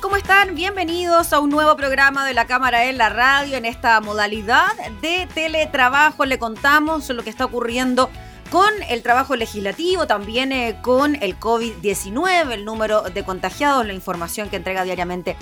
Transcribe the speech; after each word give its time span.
¿Cómo 0.00 0.16
están? 0.16 0.54
Bienvenidos 0.54 1.34
a 1.34 1.40
un 1.40 1.50
nuevo 1.50 1.76
programa 1.76 2.26
de 2.26 2.32
la 2.32 2.46
Cámara 2.46 2.86
en 2.86 2.96
la 2.96 3.10
Radio 3.10 3.58
en 3.58 3.66
esta 3.66 4.00
modalidad 4.00 4.72
de 5.02 5.28
teletrabajo. 5.34 6.24
Le 6.24 6.38
contamos 6.38 7.10
lo 7.10 7.22
que 7.22 7.28
está 7.28 7.44
ocurriendo 7.44 8.08
con 8.50 8.70
el 8.88 9.02
trabajo 9.02 9.36
legislativo, 9.36 10.06
también 10.06 10.52
eh, 10.52 10.78
con 10.80 11.16
el 11.16 11.38
COVID-19, 11.38 12.50
el 12.50 12.64
número 12.64 13.02
de 13.02 13.24
contagiados, 13.24 13.86
la 13.86 13.92
información 13.92 14.48
que 14.48 14.56
entrega 14.56 14.84
diariamente 14.84 15.36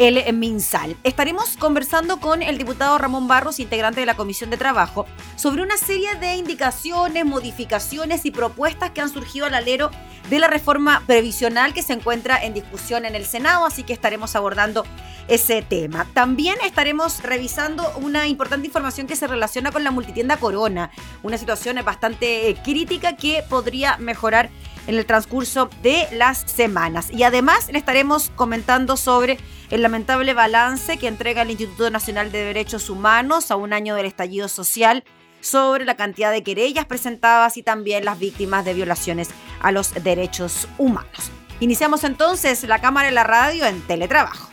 el 0.00 0.32
MinSal. 0.32 0.96
Estaremos 1.04 1.58
conversando 1.58 2.20
con 2.20 2.42
el 2.42 2.56
diputado 2.56 2.96
Ramón 2.96 3.28
Barros, 3.28 3.60
integrante 3.60 4.00
de 4.00 4.06
la 4.06 4.16
Comisión 4.16 4.48
de 4.48 4.56
Trabajo, 4.56 5.04
sobre 5.36 5.62
una 5.62 5.76
serie 5.76 6.14
de 6.14 6.36
indicaciones, 6.36 7.26
modificaciones 7.26 8.24
y 8.24 8.30
propuestas 8.30 8.92
que 8.92 9.02
han 9.02 9.10
surgido 9.10 9.44
al 9.44 9.54
alero 9.54 9.90
de 10.30 10.38
la 10.38 10.48
reforma 10.48 11.02
previsional 11.06 11.74
que 11.74 11.82
se 11.82 11.92
encuentra 11.92 12.42
en 12.42 12.54
discusión 12.54 13.04
en 13.04 13.14
el 13.14 13.26
Senado, 13.26 13.66
así 13.66 13.82
que 13.82 13.92
estaremos 13.92 14.34
abordando 14.36 14.86
ese 15.28 15.60
tema. 15.60 16.06
También 16.14 16.56
estaremos 16.64 17.22
revisando 17.22 17.92
una 17.96 18.26
importante 18.26 18.66
información 18.66 19.06
que 19.06 19.16
se 19.16 19.26
relaciona 19.26 19.70
con 19.70 19.84
la 19.84 19.90
multitienda 19.90 20.38
Corona, 20.38 20.90
una 21.22 21.36
situación 21.36 21.78
bastante 21.84 22.48
eh, 22.48 22.56
crítica 22.64 23.16
que 23.16 23.44
podría 23.48 23.98
mejorar 23.98 24.48
en 24.90 24.98
el 24.98 25.06
transcurso 25.06 25.70
de 25.82 26.08
las 26.12 26.40
semanas. 26.40 27.10
Y 27.10 27.22
además 27.22 27.70
le 27.70 27.78
estaremos 27.78 28.30
comentando 28.34 28.96
sobre 28.96 29.38
el 29.70 29.82
lamentable 29.82 30.34
balance 30.34 30.98
que 30.98 31.06
entrega 31.06 31.42
el 31.42 31.50
Instituto 31.50 31.90
Nacional 31.90 32.32
de 32.32 32.44
Derechos 32.44 32.90
Humanos 32.90 33.52
a 33.52 33.56
un 33.56 33.72
año 33.72 33.94
del 33.94 34.06
estallido 34.06 34.48
social 34.48 35.04
sobre 35.40 35.84
la 35.84 35.96
cantidad 35.96 36.32
de 36.32 36.42
querellas 36.42 36.86
presentadas 36.86 37.56
y 37.56 37.62
también 37.62 38.04
las 38.04 38.18
víctimas 38.18 38.64
de 38.64 38.74
violaciones 38.74 39.30
a 39.62 39.70
los 39.70 39.94
derechos 40.02 40.66
humanos. 40.76 41.30
Iniciamos 41.60 42.02
entonces 42.02 42.64
la 42.64 42.80
cámara 42.80 43.10
y 43.10 43.14
la 43.14 43.22
radio 43.22 43.66
en 43.66 43.80
teletrabajo. 43.82 44.49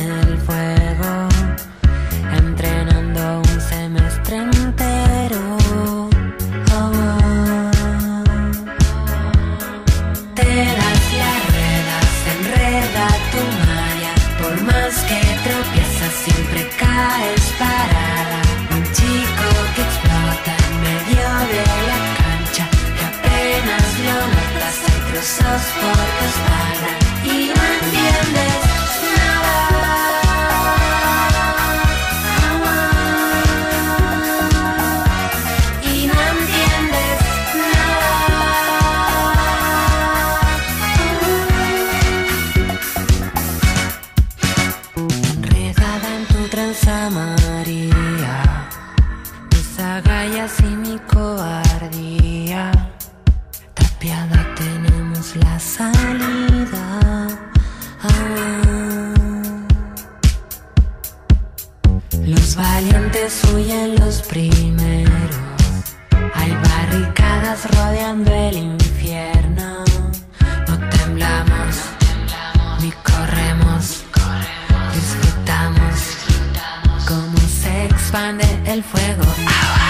En 0.00 0.10
el 0.10 0.38
fuego. 0.38 0.63
expande 78.14 78.44
el 78.66 78.84
fuego. 78.84 79.83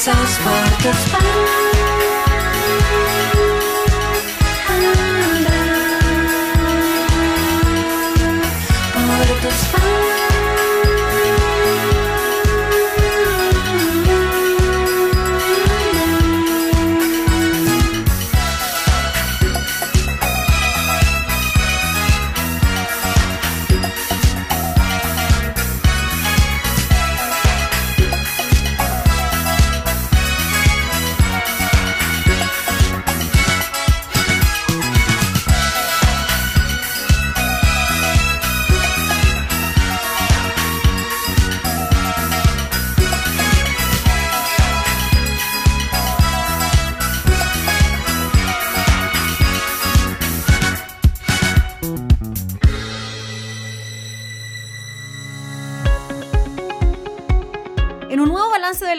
sauce 0.00 0.38
for 0.38 0.82
the 0.82 0.94
fun. 0.94 1.69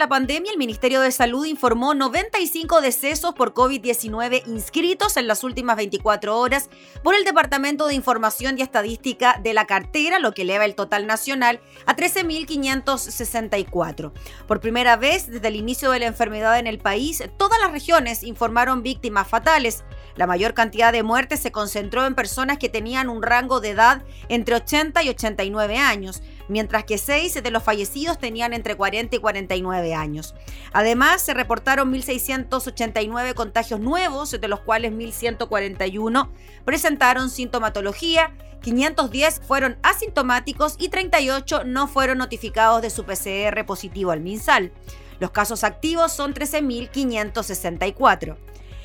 La 0.02 0.08
pandemia, 0.08 0.50
el 0.50 0.58
Ministerio 0.58 1.00
de 1.00 1.12
Salud 1.12 1.46
informó 1.46 1.94
95 1.94 2.80
decesos 2.80 3.34
por 3.34 3.54
COVID-19 3.54 4.42
inscritos 4.48 5.16
en 5.16 5.28
las 5.28 5.44
últimas 5.44 5.76
24 5.76 6.36
horas 6.36 6.70
por 7.04 7.14
el 7.14 7.22
Departamento 7.22 7.86
de 7.86 7.94
Información 7.94 8.58
y 8.58 8.62
Estadística 8.62 9.38
de 9.40 9.54
la 9.54 9.64
cartera, 9.64 10.18
lo 10.18 10.34
que 10.34 10.42
eleva 10.42 10.64
el 10.64 10.74
total 10.74 11.06
nacional 11.06 11.60
a 11.86 11.94
13.564. 11.94 14.10
Por 14.48 14.58
primera 14.58 14.96
vez 14.96 15.30
desde 15.30 15.46
el 15.46 15.54
inicio 15.54 15.92
de 15.92 16.00
la 16.00 16.06
enfermedad 16.06 16.58
en 16.58 16.66
el 16.66 16.80
país, 16.80 17.22
todas 17.36 17.60
las 17.60 17.70
regiones 17.70 18.24
informaron 18.24 18.82
víctimas 18.82 19.28
fatales. 19.28 19.84
La 20.16 20.26
mayor 20.26 20.52
cantidad 20.52 20.92
de 20.92 21.04
muertes 21.04 21.38
se 21.38 21.52
concentró 21.52 22.06
en 22.06 22.16
personas 22.16 22.58
que 22.58 22.68
tenían 22.68 23.08
un 23.08 23.22
rango 23.22 23.60
de 23.60 23.70
edad 23.70 24.02
entre 24.28 24.56
80 24.56 25.00
y 25.04 25.10
89 25.10 25.78
años 25.78 26.22
mientras 26.48 26.84
que 26.84 26.98
seis 26.98 27.40
de 27.42 27.50
los 27.50 27.62
fallecidos 27.62 28.18
tenían 28.18 28.52
entre 28.52 28.76
40 28.76 29.16
y 29.16 29.18
49 29.18 29.94
años. 29.94 30.34
Además, 30.72 31.22
se 31.22 31.34
reportaron 31.34 31.92
1.689 31.92 33.34
contagios 33.34 33.80
nuevos, 33.80 34.30
de 34.30 34.48
los 34.48 34.60
cuales 34.60 34.92
1.141 34.92 36.28
presentaron 36.64 37.30
sintomatología, 37.30 38.34
510 38.62 39.40
fueron 39.46 39.76
asintomáticos 39.82 40.76
y 40.78 40.88
38 40.88 41.64
no 41.64 41.88
fueron 41.88 42.18
notificados 42.18 42.82
de 42.82 42.90
su 42.90 43.04
PCR 43.04 43.64
positivo 43.66 44.12
al 44.12 44.20
MinSal. 44.20 44.72
Los 45.18 45.30
casos 45.30 45.64
activos 45.64 46.12
son 46.12 46.34
13.564. 46.34 48.36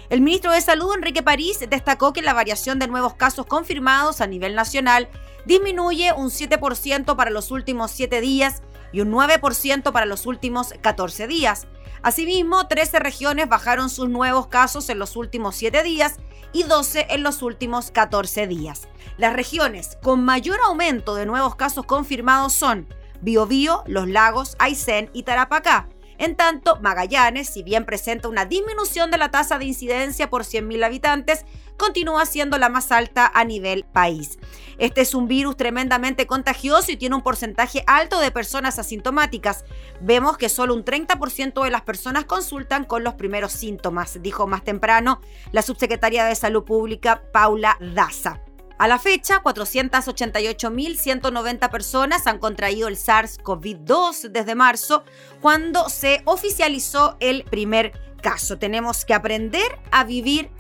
El 0.09 0.21
ministro 0.21 0.53
de 0.53 0.61
Salud, 0.61 0.95
Enrique 0.95 1.21
París, 1.21 1.59
destacó 1.69 2.13
que 2.13 2.21
la 2.21 2.33
variación 2.33 2.79
de 2.79 2.87
nuevos 2.87 3.15
casos 3.15 3.45
confirmados 3.45 4.21
a 4.21 4.27
nivel 4.27 4.55
nacional 4.55 5.09
disminuye 5.45 6.13
un 6.13 6.29
7% 6.29 7.17
para 7.17 7.29
los 7.29 7.51
últimos 7.51 7.91
7 7.91 8.21
días 8.21 8.61
y 8.93 9.01
un 9.01 9.11
9% 9.11 9.91
para 9.91 10.05
los 10.05 10.25
últimos 10.25 10.73
14 10.79 11.27
días. 11.27 11.67
Asimismo, 12.03 12.67
13 12.67 12.99
regiones 12.99 13.49
bajaron 13.49 13.89
sus 13.89 14.07
nuevos 14.07 14.47
casos 14.47 14.87
en 14.89 14.97
los 14.97 15.17
últimos 15.17 15.57
7 15.57 15.83
días 15.83 16.19
y 16.53 16.63
12 16.63 17.07
en 17.09 17.23
los 17.23 17.41
últimos 17.41 17.91
14 17.91 18.47
días. 18.47 18.87
Las 19.17 19.33
regiones 19.33 19.97
con 20.01 20.23
mayor 20.23 20.59
aumento 20.65 21.15
de 21.15 21.25
nuevos 21.25 21.55
casos 21.55 21.85
confirmados 21.85 22.53
son 22.53 22.87
Biobío, 23.19 23.83
Los 23.87 24.07
Lagos, 24.07 24.55
Aysén 24.57 25.09
y 25.11 25.23
Tarapacá, 25.23 25.89
en 26.17 26.35
tanto, 26.35 26.79
Magallanes, 26.81 27.49
si 27.49 27.63
bien 27.63 27.85
presenta 27.85 28.27
una 28.27 28.45
disminución 28.45 29.11
de 29.11 29.17
la 29.17 29.29
tasa 29.29 29.57
de 29.57 29.65
incidencia 29.65 30.29
por 30.29 30.43
100.000 30.43 30.83
habitantes, 30.83 31.45
continúa 31.77 32.25
siendo 32.25 32.57
la 32.57 32.69
más 32.69 32.91
alta 32.91 33.31
a 33.33 33.43
nivel 33.43 33.83
país. 33.83 34.39
Este 34.79 35.01
es 35.01 35.13
un 35.13 35.27
virus 35.27 35.57
tremendamente 35.57 36.27
contagioso 36.27 36.91
y 36.91 36.97
tiene 36.97 37.15
un 37.15 37.21
porcentaje 37.21 37.83
alto 37.87 38.19
de 38.19 38.31
personas 38.31 38.79
asintomáticas. 38.79 39.63
Vemos 40.01 40.37
que 40.37 40.49
solo 40.49 40.73
un 40.73 40.83
30% 40.83 41.63
de 41.63 41.71
las 41.71 41.81
personas 41.81 42.25
consultan 42.25 42.83
con 42.83 43.03
los 43.03 43.13
primeros 43.13 43.51
síntomas, 43.51 44.21
dijo 44.21 44.47
más 44.47 44.63
temprano 44.63 45.21
la 45.51 45.61
subsecretaria 45.61 46.25
de 46.25 46.35
Salud 46.35 46.63
Pública, 46.63 47.21
Paula 47.31 47.77
Daza. 47.79 48.46
A 48.77 48.87
la 48.87 48.99
fecha, 48.99 49.41
488.190 49.41 51.71
personas 51.71 52.27
han 52.27 52.37
contraído 52.37 52.87
el 52.87 52.95
SARS-CoV-2 52.95 54.29
desde 54.29 54.53
marzo, 54.53 55.03
cuando 55.41 55.89
se 55.89 56.21
oficializó 56.25 57.17
el 57.19 57.43
primer 57.43 57.99
caso. 58.21 58.59
Tenemos 58.59 59.03
que 59.03 59.15
aprender 59.15 59.79
a 59.91 60.03
vivir 60.03 60.51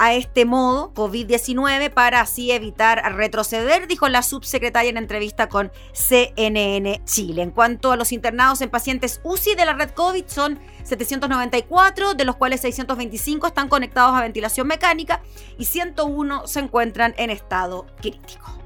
a 0.00 0.14
este 0.14 0.46
modo 0.46 0.94
COVID-19 0.94 1.90
para 1.90 2.22
así 2.22 2.50
evitar 2.52 3.02
retroceder, 3.14 3.86
dijo 3.86 4.08
la 4.08 4.22
subsecretaria 4.22 4.88
en 4.88 4.96
entrevista 4.96 5.50
con 5.50 5.70
CNN 5.92 7.02
Chile. 7.04 7.42
En 7.42 7.50
cuanto 7.50 7.92
a 7.92 7.96
los 7.96 8.10
internados 8.10 8.62
en 8.62 8.70
pacientes 8.70 9.20
UCI 9.24 9.56
de 9.56 9.66
la 9.66 9.74
red 9.74 9.90
COVID, 9.90 10.24
son 10.26 10.58
794, 10.84 12.14
de 12.14 12.24
los 12.24 12.36
cuales 12.36 12.62
625 12.62 13.48
están 13.48 13.68
conectados 13.68 14.16
a 14.16 14.22
ventilación 14.22 14.66
mecánica 14.66 15.20
y 15.58 15.66
101 15.66 16.46
se 16.46 16.60
encuentran 16.60 17.14
en 17.18 17.28
estado 17.28 17.84
crítico. 18.00 18.59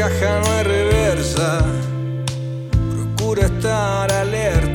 Caja 0.00 0.40
no 0.40 0.50
hay 0.52 0.64
reversa. 0.64 1.58
Procura 2.90 3.46
estar 3.46 4.10
alerta. 4.12 4.69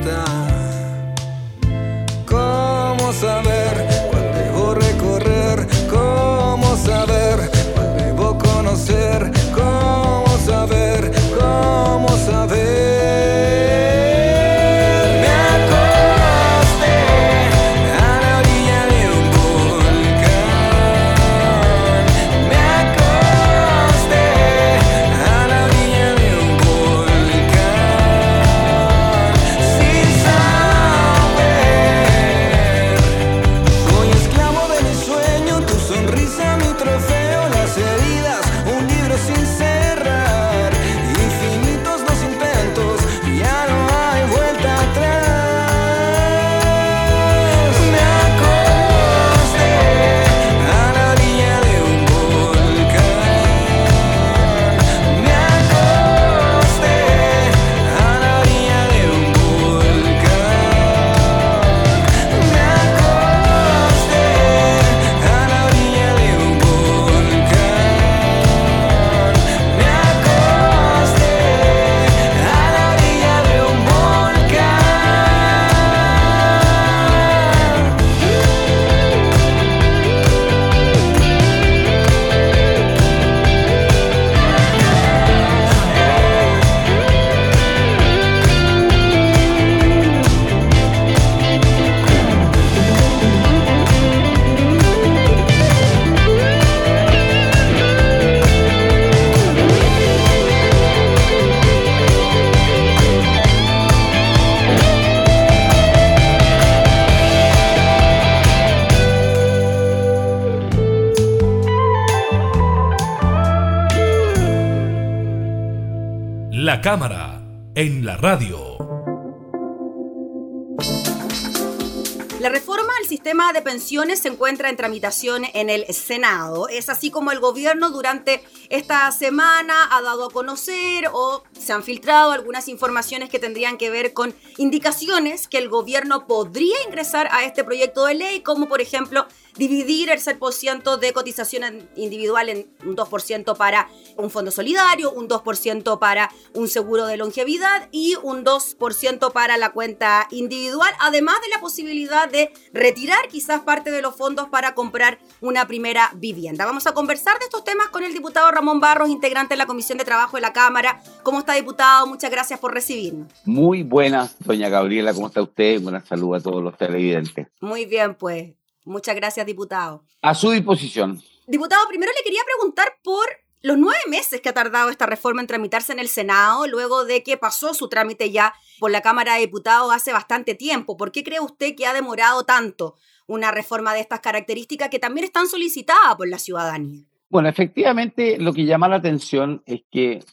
Pensiones 123.66 124.20
se 124.20 124.28
encuentra 124.28 124.70
en 124.70 124.76
tramitación 124.76 125.44
en 125.52 125.70
el 125.70 125.92
Senado. 125.92 126.68
Es 126.68 126.88
así 126.88 127.10
como 127.10 127.32
el 127.32 127.40
gobierno 127.40 127.90
durante 127.90 128.40
esta 128.68 129.10
semana 129.10 129.88
ha 129.90 130.00
dado 130.02 130.26
a 130.26 130.30
conocer 130.30 131.10
o 131.12 131.42
se 131.58 131.72
han 131.72 131.82
filtrado 131.82 132.30
algunas 132.30 132.68
informaciones 132.68 133.28
que 133.28 133.40
tendrían 133.40 133.76
que 133.76 133.90
ver 133.90 134.12
con 134.12 134.36
indicaciones 134.56 135.48
que 135.48 135.58
el 135.58 135.68
gobierno 135.68 136.28
podría 136.28 136.76
ingresar 136.86 137.28
a 137.32 137.44
este 137.44 137.64
proyecto 137.64 138.04
de 138.04 138.14
ley, 138.14 138.40
como 138.40 138.68
por 138.68 138.80
ejemplo 138.80 139.26
dividir 139.56 140.10
el 140.10 140.20
6% 140.20 140.98
de 140.98 141.12
cotización 141.12 141.88
individual 141.96 142.48
en 142.48 142.66
un 142.84 142.96
2% 142.96 143.56
para 143.56 143.88
un 144.16 144.30
fondo 144.30 144.50
solidario, 144.50 145.12
un 145.12 145.28
2% 145.28 145.98
para 145.98 146.30
un 146.54 146.68
seguro 146.68 147.06
de 147.06 147.16
longevidad 147.16 147.88
y 147.92 148.16
un 148.22 148.44
2% 148.44 149.32
para 149.32 149.56
la 149.56 149.70
cuenta 149.72 150.26
individual, 150.30 150.90
además 151.00 151.36
de 151.42 151.48
la 151.48 151.60
posibilidad 151.60 152.28
de 152.28 152.50
retirar 152.72 153.28
quizás 153.28 153.60
parte 153.60 153.90
de 153.90 154.02
los 154.02 154.16
fondos 154.16 154.48
para 154.48 154.74
comprar 154.74 155.18
una 155.40 155.66
primera 155.66 156.10
vivienda. 156.16 156.64
Vamos 156.64 156.86
a 156.86 156.92
conversar 156.92 157.38
de 157.38 157.44
estos 157.44 157.64
temas 157.64 157.88
con 157.88 158.02
el 158.04 158.12
diputado 158.12 158.50
Ramón 158.50 158.80
Barros, 158.80 159.08
integrante 159.08 159.54
de 159.54 159.58
la 159.58 159.66
Comisión 159.66 159.98
de 159.98 160.04
Trabajo 160.04 160.36
de 160.36 160.40
la 160.40 160.52
Cámara. 160.52 161.02
¿Cómo 161.22 161.40
está, 161.40 161.54
diputado? 161.54 162.06
Muchas 162.06 162.30
gracias 162.30 162.58
por 162.58 162.72
recibirnos. 162.72 163.28
Muy 163.44 163.82
buenas, 163.82 164.36
doña 164.40 164.68
Gabriela, 164.68 165.12
¿cómo 165.12 165.26
está 165.26 165.42
usted? 165.42 165.80
Buenas 165.80 166.06
salud 166.06 166.34
a 166.34 166.40
todos 166.40 166.62
los 166.62 166.76
televidentes. 166.76 167.48
Muy 167.60 167.84
bien, 167.84 168.14
pues. 168.14 168.55
Muchas 168.86 169.16
gracias, 169.16 169.44
diputado. 169.44 170.04
A 170.22 170.34
su 170.34 170.50
disposición. 170.50 171.20
Diputado, 171.46 171.86
primero 171.88 172.12
le 172.16 172.22
quería 172.24 172.40
preguntar 172.44 172.94
por 173.02 173.26
los 173.62 173.76
nueve 173.76 173.98
meses 174.08 174.40
que 174.40 174.48
ha 174.48 174.54
tardado 174.54 174.90
esta 174.90 175.06
reforma 175.06 175.40
en 175.40 175.48
tramitarse 175.48 175.92
en 175.92 175.98
el 175.98 176.08
Senado, 176.08 176.68
luego 176.68 177.04
de 177.04 177.24
que 177.24 177.36
pasó 177.36 177.74
su 177.74 177.88
trámite 177.88 178.30
ya 178.30 178.54
por 178.78 178.92
la 178.92 179.02
Cámara 179.02 179.34
de 179.34 179.40
Diputados 179.40 179.92
hace 179.92 180.12
bastante 180.12 180.54
tiempo. 180.54 180.96
¿Por 180.96 181.10
qué 181.10 181.24
cree 181.24 181.40
usted 181.40 181.74
que 181.74 181.86
ha 181.86 181.92
demorado 181.92 182.44
tanto 182.44 182.94
una 183.26 183.50
reforma 183.50 183.92
de 183.92 184.00
estas 184.00 184.20
características 184.20 184.88
que 184.88 185.00
también 185.00 185.24
están 185.24 185.48
solicitadas 185.48 186.14
por 186.16 186.28
la 186.28 186.38
ciudadanía? 186.38 187.04
Bueno, 187.28 187.48
efectivamente, 187.48 188.38
lo 188.38 188.52
que 188.52 188.66
llama 188.66 188.88
la 188.88 188.96
atención 188.96 189.64
es 189.66 189.82
que, 189.90 190.24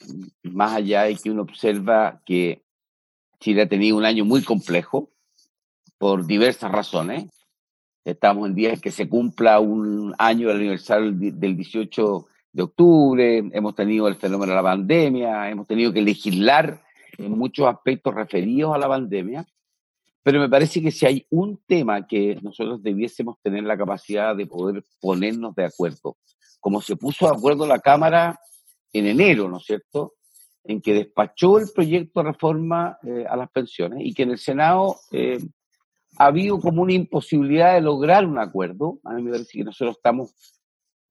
más 0.44 0.74
allá 0.74 1.04
de 1.04 1.16
que 1.16 1.32
uno 1.32 1.42
observa 1.42 2.22
que 2.24 2.64
Chile 3.40 3.64
ha 3.64 3.68
tenido 3.68 3.98
un 3.98 4.06
año 4.06 4.26
muy 4.26 4.44
complejo, 4.44 5.10
por 5.98 6.28
diversas 6.28 6.72
razones, 6.72 7.26
estamos 8.06 8.48
en 8.48 8.56
días 8.56 8.82
que 8.82 8.92
se 8.92 9.08
cumpla 9.08 9.60
un 9.60 10.14
año 10.18 10.50
del 10.50 10.58
aniversario 10.58 11.12
del 11.12 11.56
18 11.56 12.28
de 12.52 12.64
octubre, 12.64 13.38
hemos 13.52 13.76
tenido 13.76 14.08
el 14.08 14.16
fenómeno 14.16 14.52
de 14.52 14.58
la 14.58 14.64
pandemia, 14.64 15.50
hemos 15.50 15.68
tenido 15.68 15.92
que 15.92 16.02
legislar 16.02 16.84
en 17.18 17.32
muchos 17.32 17.68
aspectos 17.68 18.14
referidos 18.14 18.76
a 18.76 18.78
la 18.78 18.88
pandemia, 18.88 19.46
pero 20.22 20.40
me 20.40 20.50
parece 20.50 20.82
que 20.82 20.92
si 20.92 21.06
hay 21.06 21.26
un 21.30 21.60
tema 21.66 22.06
que 22.08 22.38
nosotros 22.42 22.82
debiésemos 22.82 23.38
tener 23.42 23.64
la 23.64 23.78
capacidad 23.78 24.36
de 24.36 24.46
poder 24.46 24.84
ponernos 25.00 25.56
de 25.56 25.66
acuerdo, 25.66 26.18
como 26.60 26.82
se 26.82 26.96
puso 26.96 27.26
de 27.26 27.36
acuerdo 27.36 27.66
la 27.66 27.80
Cámara 27.80 28.40
en 28.92 29.08
enero, 29.08 29.50
¿no 29.50 29.58
es 29.58 29.66
cierto?, 29.66 30.14
en 30.66 30.82
que 30.82 30.94
despachó 30.94 31.60
el 31.60 31.70
proyecto 31.76 32.22
de 32.22 32.32
reforma 32.32 32.98
eh, 33.04 33.26
a 33.30 33.36
las 33.36 33.50
pensiones 33.52 34.00
y 34.02 34.14
que 34.14 34.24
en 34.24 34.32
el 34.32 34.38
Senado 34.38 34.96
eh, 35.12 35.40
ha 36.18 36.26
habido 36.26 36.60
como 36.60 36.82
una 36.82 36.94
imposibilidad 36.94 37.74
de 37.74 37.82
lograr 37.82 38.26
un 38.26 38.40
acuerdo. 38.40 39.00
A 39.04 39.14
mí 39.14 39.24
me 39.24 39.32
parece 39.32 39.58
que 39.58 39.64
nosotros 39.64 39.98
estamos 39.98 40.34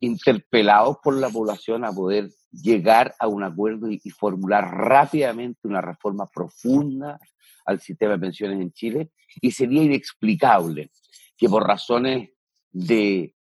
interpelados 0.00 0.99
por 1.02 1.14
la 1.14 1.28
población 1.28 1.85
a 1.85 1.92
poder 1.92 2.30
llegar 2.50 3.14
a 3.18 3.28
un 3.28 3.42
acuerdo 3.44 3.88
y, 3.90 3.99
formular 4.11 4.64
rápidamente 4.64 5.68
una 5.68 5.80
reforma 5.80 6.26
profunda 6.26 7.18
al 7.64 7.80
sistema 7.80 8.12
de 8.12 8.18
pensiones 8.18 8.61
en 8.61 8.73
Chile 8.73 9.11
y 9.40 9.52
sería 9.52 9.82
inexplicable 9.82 10.90
que 11.37 11.49
por 11.49 11.66
razones 11.66 12.30
de 12.71 13.35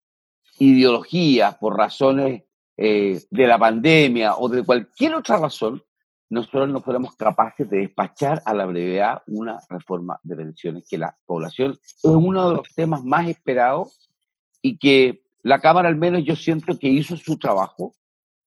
ideología, 0.59 1.57
por 1.59 1.75
razones 1.75 2.43
eh, 2.77 3.21
de 3.29 3.47
la 3.47 3.57
pandemia 3.57 4.35
o 4.37 4.47
de 4.47 4.63
cualquier 4.63 5.15
otra 5.15 5.37
razón, 5.37 5.83
nosotros 6.31 6.69
no 6.69 6.81
fuéramos 6.81 7.17
capaces 7.17 7.69
de 7.69 7.79
despachar 7.79 8.41
a 8.45 8.53
la 8.53 8.65
brevedad 8.65 9.21
una 9.27 9.59
reforma 9.69 10.17
de 10.23 10.37
pensiones, 10.37 10.87
que 10.89 10.97
la 10.97 11.17
población 11.25 11.73
es 11.83 12.05
uno 12.05 12.49
de 12.49 12.55
los 12.55 12.73
temas 12.73 13.03
más 13.03 13.27
esperados 13.27 14.09
y 14.61 14.77
que 14.77 15.23
la 15.43 15.59
Cámara 15.59 15.89
al 15.89 15.97
menos 15.97 16.23
yo 16.23 16.37
siento 16.37 16.79
que 16.79 16.87
hizo 16.87 17.17
su 17.17 17.37
trabajo, 17.37 17.95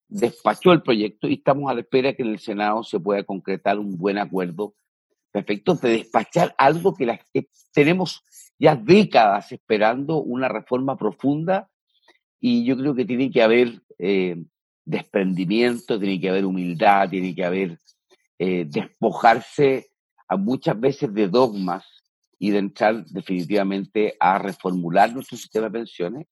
despachó 0.09 0.73
el 0.73 0.81
proyecto 0.81 1.29
y 1.29 1.35
estamos 1.35 1.71
a 1.71 1.75
la 1.75 1.81
espera 1.81 2.15
que 2.15 2.23
en 2.23 2.31
el 2.31 2.39
Senado 2.39 2.83
se 2.85 2.99
pueda 2.99 3.23
concretar 3.23 3.79
un 3.79 3.99
buen 3.99 4.17
acuerdo 4.17 4.75
respecto 5.35 5.75
de 5.75 5.91
despachar 5.91 6.55
algo 6.57 6.95
que, 6.95 7.19
tenemos 7.75 8.25
ya 8.59 8.77
décadas 8.77 9.53
esperando, 9.53 10.23
una 10.23 10.49
reforma 10.49 10.97
profunda 10.97 11.69
y 12.41 12.65
yo 12.65 12.79
creo 12.79 12.95
que 12.95 13.05
tiene 13.05 13.31
que 13.31 13.43
haber 13.43 13.83
eh, 13.99 14.43
desprendimiento, 14.85 15.99
tiene 15.99 16.21
que 16.21 16.31
haber 16.31 16.45
humildad, 16.45 17.09
tiene 17.09 17.35
que 17.35 17.45
haber 17.45 17.79
eh, 18.39 18.67
despojarse 18.69 19.89
a 20.29 20.37
muchas 20.37 20.79
veces 20.79 21.13
de 21.13 21.29
dogmas 21.29 21.85
y 22.39 22.51
de 22.51 22.59
entrar 22.59 23.05
definitivamente 23.07 24.17
a 24.19 24.39
reformular 24.39 25.13
nuestro 25.13 25.37
sistema 25.37 25.67
de 25.67 25.79
pensiones 25.79 26.27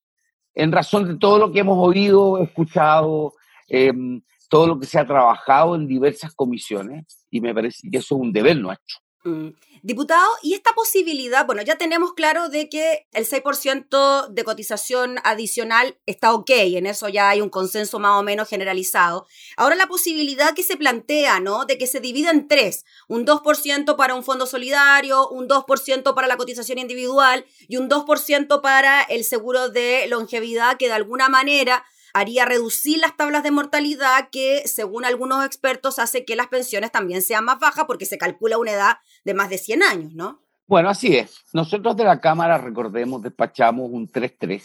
en 0.54 0.73
razón 0.73 1.09
de 1.09 1.18
todo 1.18 1.38
lo 1.38 1.52
que 1.52 1.61
hemos 1.61 1.78
oído, 1.78 2.38
escuchado, 2.38 3.35
em, 3.68 4.21
todo 4.49 4.66
lo 4.66 4.78
que 4.78 4.87
se 4.87 4.99
ha 4.99 5.06
trabajado 5.06 5.75
en 5.75 5.87
diversas 5.87 6.35
comisiones, 6.35 7.26
y 7.30 7.40
me 7.40 7.54
parece 7.54 7.88
que 7.90 7.99
eso 7.99 8.16
es 8.16 8.21
un 8.21 8.32
deber 8.32 8.59
nuestro. 8.59 8.99
Mm. 9.24 9.50
Diputado, 9.84 10.28
y 10.42 10.54
esta 10.54 10.72
posibilidad, 10.72 11.44
bueno, 11.46 11.62
ya 11.62 11.76
tenemos 11.76 12.12
claro 12.12 12.48
de 12.48 12.68
que 12.68 13.06
el 13.12 13.26
6% 13.26 14.28
de 14.28 14.44
cotización 14.44 15.16
adicional 15.24 15.98
está 16.06 16.32
ok, 16.34 16.50
en 16.50 16.86
eso 16.86 17.08
ya 17.08 17.28
hay 17.28 17.40
un 17.40 17.48
consenso 17.48 17.98
más 17.98 18.18
o 18.18 18.22
menos 18.22 18.48
generalizado. 18.48 19.26
Ahora 19.56 19.74
la 19.74 19.86
posibilidad 19.86 20.54
que 20.54 20.62
se 20.62 20.76
plantea, 20.76 21.40
¿no? 21.40 21.66
De 21.66 21.78
que 21.78 21.86
se 21.86 22.00
divida 22.00 22.30
en 22.30 22.46
tres, 22.48 22.84
un 23.08 23.24
2% 23.24 23.96
para 23.96 24.14
un 24.14 24.24
fondo 24.24 24.46
solidario, 24.46 25.28
un 25.28 25.48
2% 25.48 26.14
para 26.14 26.28
la 26.28 26.36
cotización 26.36 26.78
individual 26.78 27.44
y 27.68 27.76
un 27.76 27.88
2% 27.88 28.60
para 28.60 29.02
el 29.02 29.24
seguro 29.24 29.68
de 29.68 30.06
longevidad, 30.08 30.76
que 30.76 30.86
de 30.86 30.94
alguna 30.94 31.28
manera 31.28 31.84
haría 32.14 32.45
reducir 32.45 32.99
las 32.99 33.16
tablas 33.16 33.42
de 33.42 33.50
mortalidad 33.50 34.28
que, 34.31 34.62
según 34.66 35.04
algunos 35.04 35.45
expertos, 35.45 35.99
hace 35.99 36.25
que 36.25 36.37
las 36.37 36.49
pensiones 36.49 36.92
también 36.92 37.23
sean 37.23 37.45
más 37.45 37.59
bajas 37.59 37.85
porque 37.87 38.07
se 38.07 38.19
calcula 38.19 38.59
una 38.59 38.73
edad 38.73 38.97
de 39.25 39.35
más 39.35 39.50
de 39.50 39.59
100 39.59 39.83
años, 39.83 40.14
¿no? 40.14 40.40
Bueno, 40.66 40.88
así 40.88 41.16
es. 41.16 41.45
Nosotros 41.52 41.97
de 41.97 42.04
la 42.04 42.21
Cámara, 42.21 42.59
recordemos, 42.59 43.23
despachamos 43.23 43.90
un 43.90 44.09
3-3. 44.09 44.62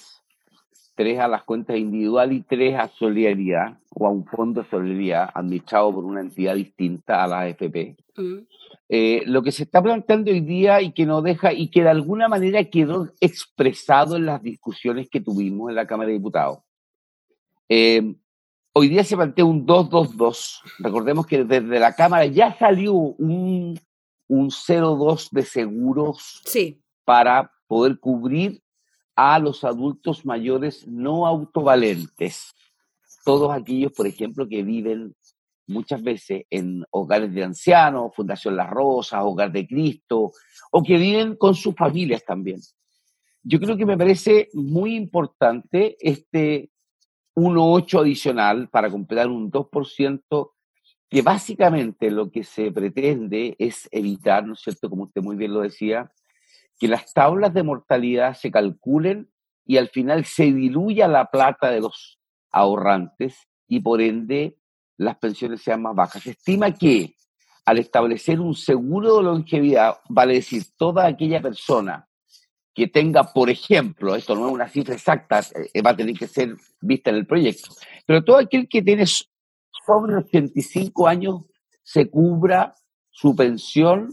Tres 0.96 1.20
a 1.20 1.28
las 1.28 1.44
cuentas 1.44 1.78
individuales 1.78 2.40
y 2.40 2.42
tres 2.42 2.76
a 2.76 2.88
solidaridad 2.88 3.78
o 3.92 4.08
a 4.08 4.10
un 4.10 4.26
fondo 4.26 4.64
de 4.64 4.70
solidaridad 4.70 5.30
administrado 5.32 5.94
por 5.94 6.04
una 6.04 6.22
entidad 6.22 6.56
distinta 6.56 7.24
a 7.24 7.28
la 7.28 7.42
AFP. 7.42 7.96
Mm. 8.16 8.38
Eh, 8.90 9.22
lo 9.28 9.44
que 9.44 9.52
se 9.52 9.62
está 9.62 9.80
planteando 9.84 10.32
hoy 10.32 10.40
día 10.40 10.82
y 10.82 10.94
que 10.94 11.06
no 11.06 11.22
deja 11.22 11.54
y 11.54 11.70
que 11.70 11.84
de 11.84 11.90
alguna 11.90 12.28
manera 12.28 12.64
quedó 12.64 13.10
expresado 13.20 14.16
en 14.16 14.26
las 14.26 14.42
discusiones 14.42 15.08
que 15.08 15.22
tuvimos 15.22 15.70
en 15.70 15.76
la 15.76 15.86
Cámara 15.86 16.08
de 16.08 16.14
Diputados 16.14 16.60
eh, 17.70 18.16
hoy 18.74 18.90
día 18.90 19.04
se 19.04 19.16
plantea 19.16 19.46
un 19.46 19.66
2-2-2. 19.66 20.62
Recordemos 20.80 21.26
que 21.26 21.44
desde 21.44 21.80
la 21.80 21.94
Cámara 21.94 22.26
ya 22.26 22.58
salió 22.58 22.94
un, 22.94 23.80
un 24.28 24.50
0-2 24.50 25.30
de 25.32 25.44
seguros 25.44 26.42
para 27.04 27.52
poder 27.68 28.00
cubrir 28.00 28.62
a 29.16 29.40
los 29.40 29.64
adultos 29.64 30.26
mayores 30.26 30.88
no 30.88 31.26
autovalentes. 31.26 32.54
Todos 33.26 33.52
aquellos, 33.52 33.92
por 33.92 34.08
ejemplo, 34.08 34.48
que 34.48 34.64
viven 34.64 35.16
muchas 35.68 36.02
veces 36.02 36.46
en 36.50 36.86
hogares 36.92 37.34
de 37.34 37.44
ancianos, 37.44 38.16
Fundación 38.16 38.56
Las 38.56 38.70
Rosas, 38.70 39.22
Hogar 39.24 39.52
de 39.52 39.68
Cristo, 39.68 40.32
o 40.72 40.84
que 40.84 40.98
viven 40.98 41.36
con 41.36 41.56
sus 41.56 41.76
familias 41.76 42.24
también. 42.24 42.60
Yo 43.44 43.60
creo 43.60 43.76
que 43.76 43.86
me 43.86 43.98
parece 43.98 44.50
muy 44.54 44.96
importante 44.96 45.98
este 46.00 46.70
1,8 47.38 48.02
adicional 48.02 48.68
para 48.68 48.90
completar 48.90 49.28
un 49.28 49.52
2%, 49.52 50.52
que 51.08 51.22
básicamente 51.22 52.10
lo 52.10 52.32
que 52.32 52.44
se 52.44 52.72
pretende 52.72 53.56
es 53.60 53.88
evitar, 53.92 54.44
¿no 54.46 54.54
es 54.54 54.62
cierto?, 54.62 54.90
como 54.90 55.04
usted 55.04 55.22
muy 55.22 55.36
bien 55.36 55.54
lo 55.54 55.62
decía, 55.62 56.12
que 56.80 56.88
las 56.88 57.14
tablas 57.14 57.54
de 57.54 57.62
mortalidad 57.62 58.34
se 58.34 58.50
calculen 58.50 59.30
y 59.66 59.78
al 59.78 59.90
final 59.90 60.26
se 60.26 60.46
diluya 60.46 61.08
la 61.08 61.26
plata 61.26 61.70
de 61.70 61.82
los 61.82 62.20
ahorrantes 62.52 63.48
y 63.68 63.82
por 63.82 64.02
ende 64.02 64.58
las 64.98 65.18
pensiones 65.18 65.62
sean 65.62 65.84
más 65.84 65.96
bajas. 65.96 66.24
Se 66.24 66.32
estima 66.32 66.72
que 66.74 67.14
al 67.66 67.78
establecer 67.78 68.40
un 68.40 68.56
seguro 68.56 69.18
de 69.18 69.24
longevidad, 69.24 69.98
vale 70.10 70.36
decir, 70.36 70.64
toda 70.76 71.06
aquella 71.06 71.40
persona 71.40 72.07
que 72.78 72.88
tenga, 72.88 73.24
por 73.24 73.50
ejemplo, 73.50 74.14
esto 74.14 74.36
no 74.36 74.46
es 74.46 74.54
una 74.54 74.70
cifra 74.70 74.94
exacta, 74.94 75.40
eh, 75.74 75.82
va 75.82 75.90
a 75.90 75.96
tener 75.96 76.16
que 76.16 76.28
ser 76.28 76.56
vista 76.80 77.10
en 77.10 77.16
el 77.16 77.26
proyecto, 77.26 77.72
pero 78.06 78.24
todo 78.24 78.38
aquel 78.38 78.70
que 78.70 78.84
tiene 78.84 79.04
sobre 79.08 80.16
85 80.18 81.08
años 81.08 81.42
se 81.82 82.08
cubra 82.08 82.76
su 83.10 83.36
pensión 83.36 84.10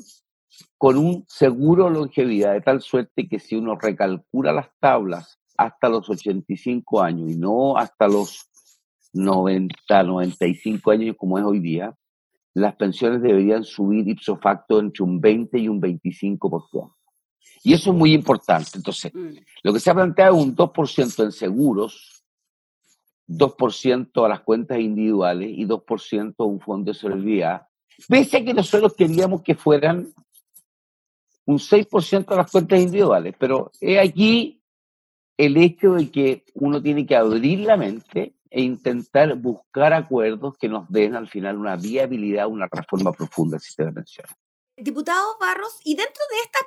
con 0.78 0.96
un 0.96 1.26
seguro 1.28 1.90
longevidad, 1.90 2.54
de 2.54 2.62
tal 2.62 2.80
suerte 2.80 3.28
que 3.28 3.38
si 3.38 3.54
uno 3.54 3.76
recalcula 3.76 4.50
las 4.50 4.70
tablas 4.80 5.38
hasta 5.58 5.90
los 5.90 6.08
85 6.08 7.02
años 7.02 7.32
y 7.32 7.36
no 7.36 7.76
hasta 7.76 8.08
los 8.08 8.48
90, 9.12 10.02
95 10.04 10.90
años 10.90 11.16
como 11.18 11.38
es 11.38 11.44
hoy 11.44 11.60
día, 11.60 11.94
las 12.54 12.76
pensiones 12.76 13.20
deberían 13.20 13.62
subir 13.62 14.08
ipso 14.08 14.38
facto 14.38 14.80
entre 14.80 15.04
un 15.04 15.20
20 15.20 15.58
y 15.58 15.68
un 15.68 15.82
25%. 15.82 16.94
Y 17.62 17.72
eso 17.72 17.90
es 17.90 17.96
muy 17.96 18.12
importante. 18.12 18.70
Entonces, 18.74 19.12
Mm. 19.14 19.36
lo 19.62 19.72
que 19.72 19.80
se 19.80 19.90
ha 19.90 19.94
planteado 19.94 20.36
es 20.36 20.42
un 20.42 20.54
2% 20.54 21.22
en 21.22 21.32
seguros, 21.32 22.22
2% 23.26 24.24
a 24.24 24.28
las 24.28 24.40
cuentas 24.40 24.78
individuales 24.78 25.50
y 25.50 25.64
2% 25.64 26.44
a 26.44 26.46
un 26.46 26.60
fondo 26.60 26.92
de 26.92 26.98
solidaridad. 26.98 27.66
Pese 28.08 28.38
a 28.38 28.44
que 28.44 28.52
nosotros 28.52 28.94
queríamos 28.94 29.42
que 29.42 29.54
fueran 29.54 30.12
un 31.46 31.58
6% 31.58 32.34
a 32.34 32.36
las 32.36 32.50
cuentas 32.50 32.80
individuales, 32.80 33.34
pero 33.38 33.70
es 33.80 33.98
aquí 33.98 34.60
el 35.36 35.56
hecho 35.56 35.94
de 35.94 36.10
que 36.10 36.44
uno 36.54 36.82
tiene 36.82 37.06
que 37.06 37.16
abrir 37.16 37.60
la 37.60 37.76
mente 37.76 38.34
e 38.50 38.62
intentar 38.62 39.34
buscar 39.36 39.92
acuerdos 39.92 40.56
que 40.58 40.68
nos 40.68 40.88
den 40.88 41.16
al 41.16 41.28
final 41.28 41.56
una 41.58 41.76
viabilidad, 41.76 42.46
una 42.46 42.68
reforma 42.70 43.12
profunda 43.12 43.56
del 43.56 43.60
sistema 43.62 43.88
de 43.88 43.94
pensiones. 43.94 44.32
Diputado 44.76 45.36
Barros, 45.40 45.80
y 45.84 45.96
dentro 45.96 46.22
de 46.30 46.36
estas 46.44 46.62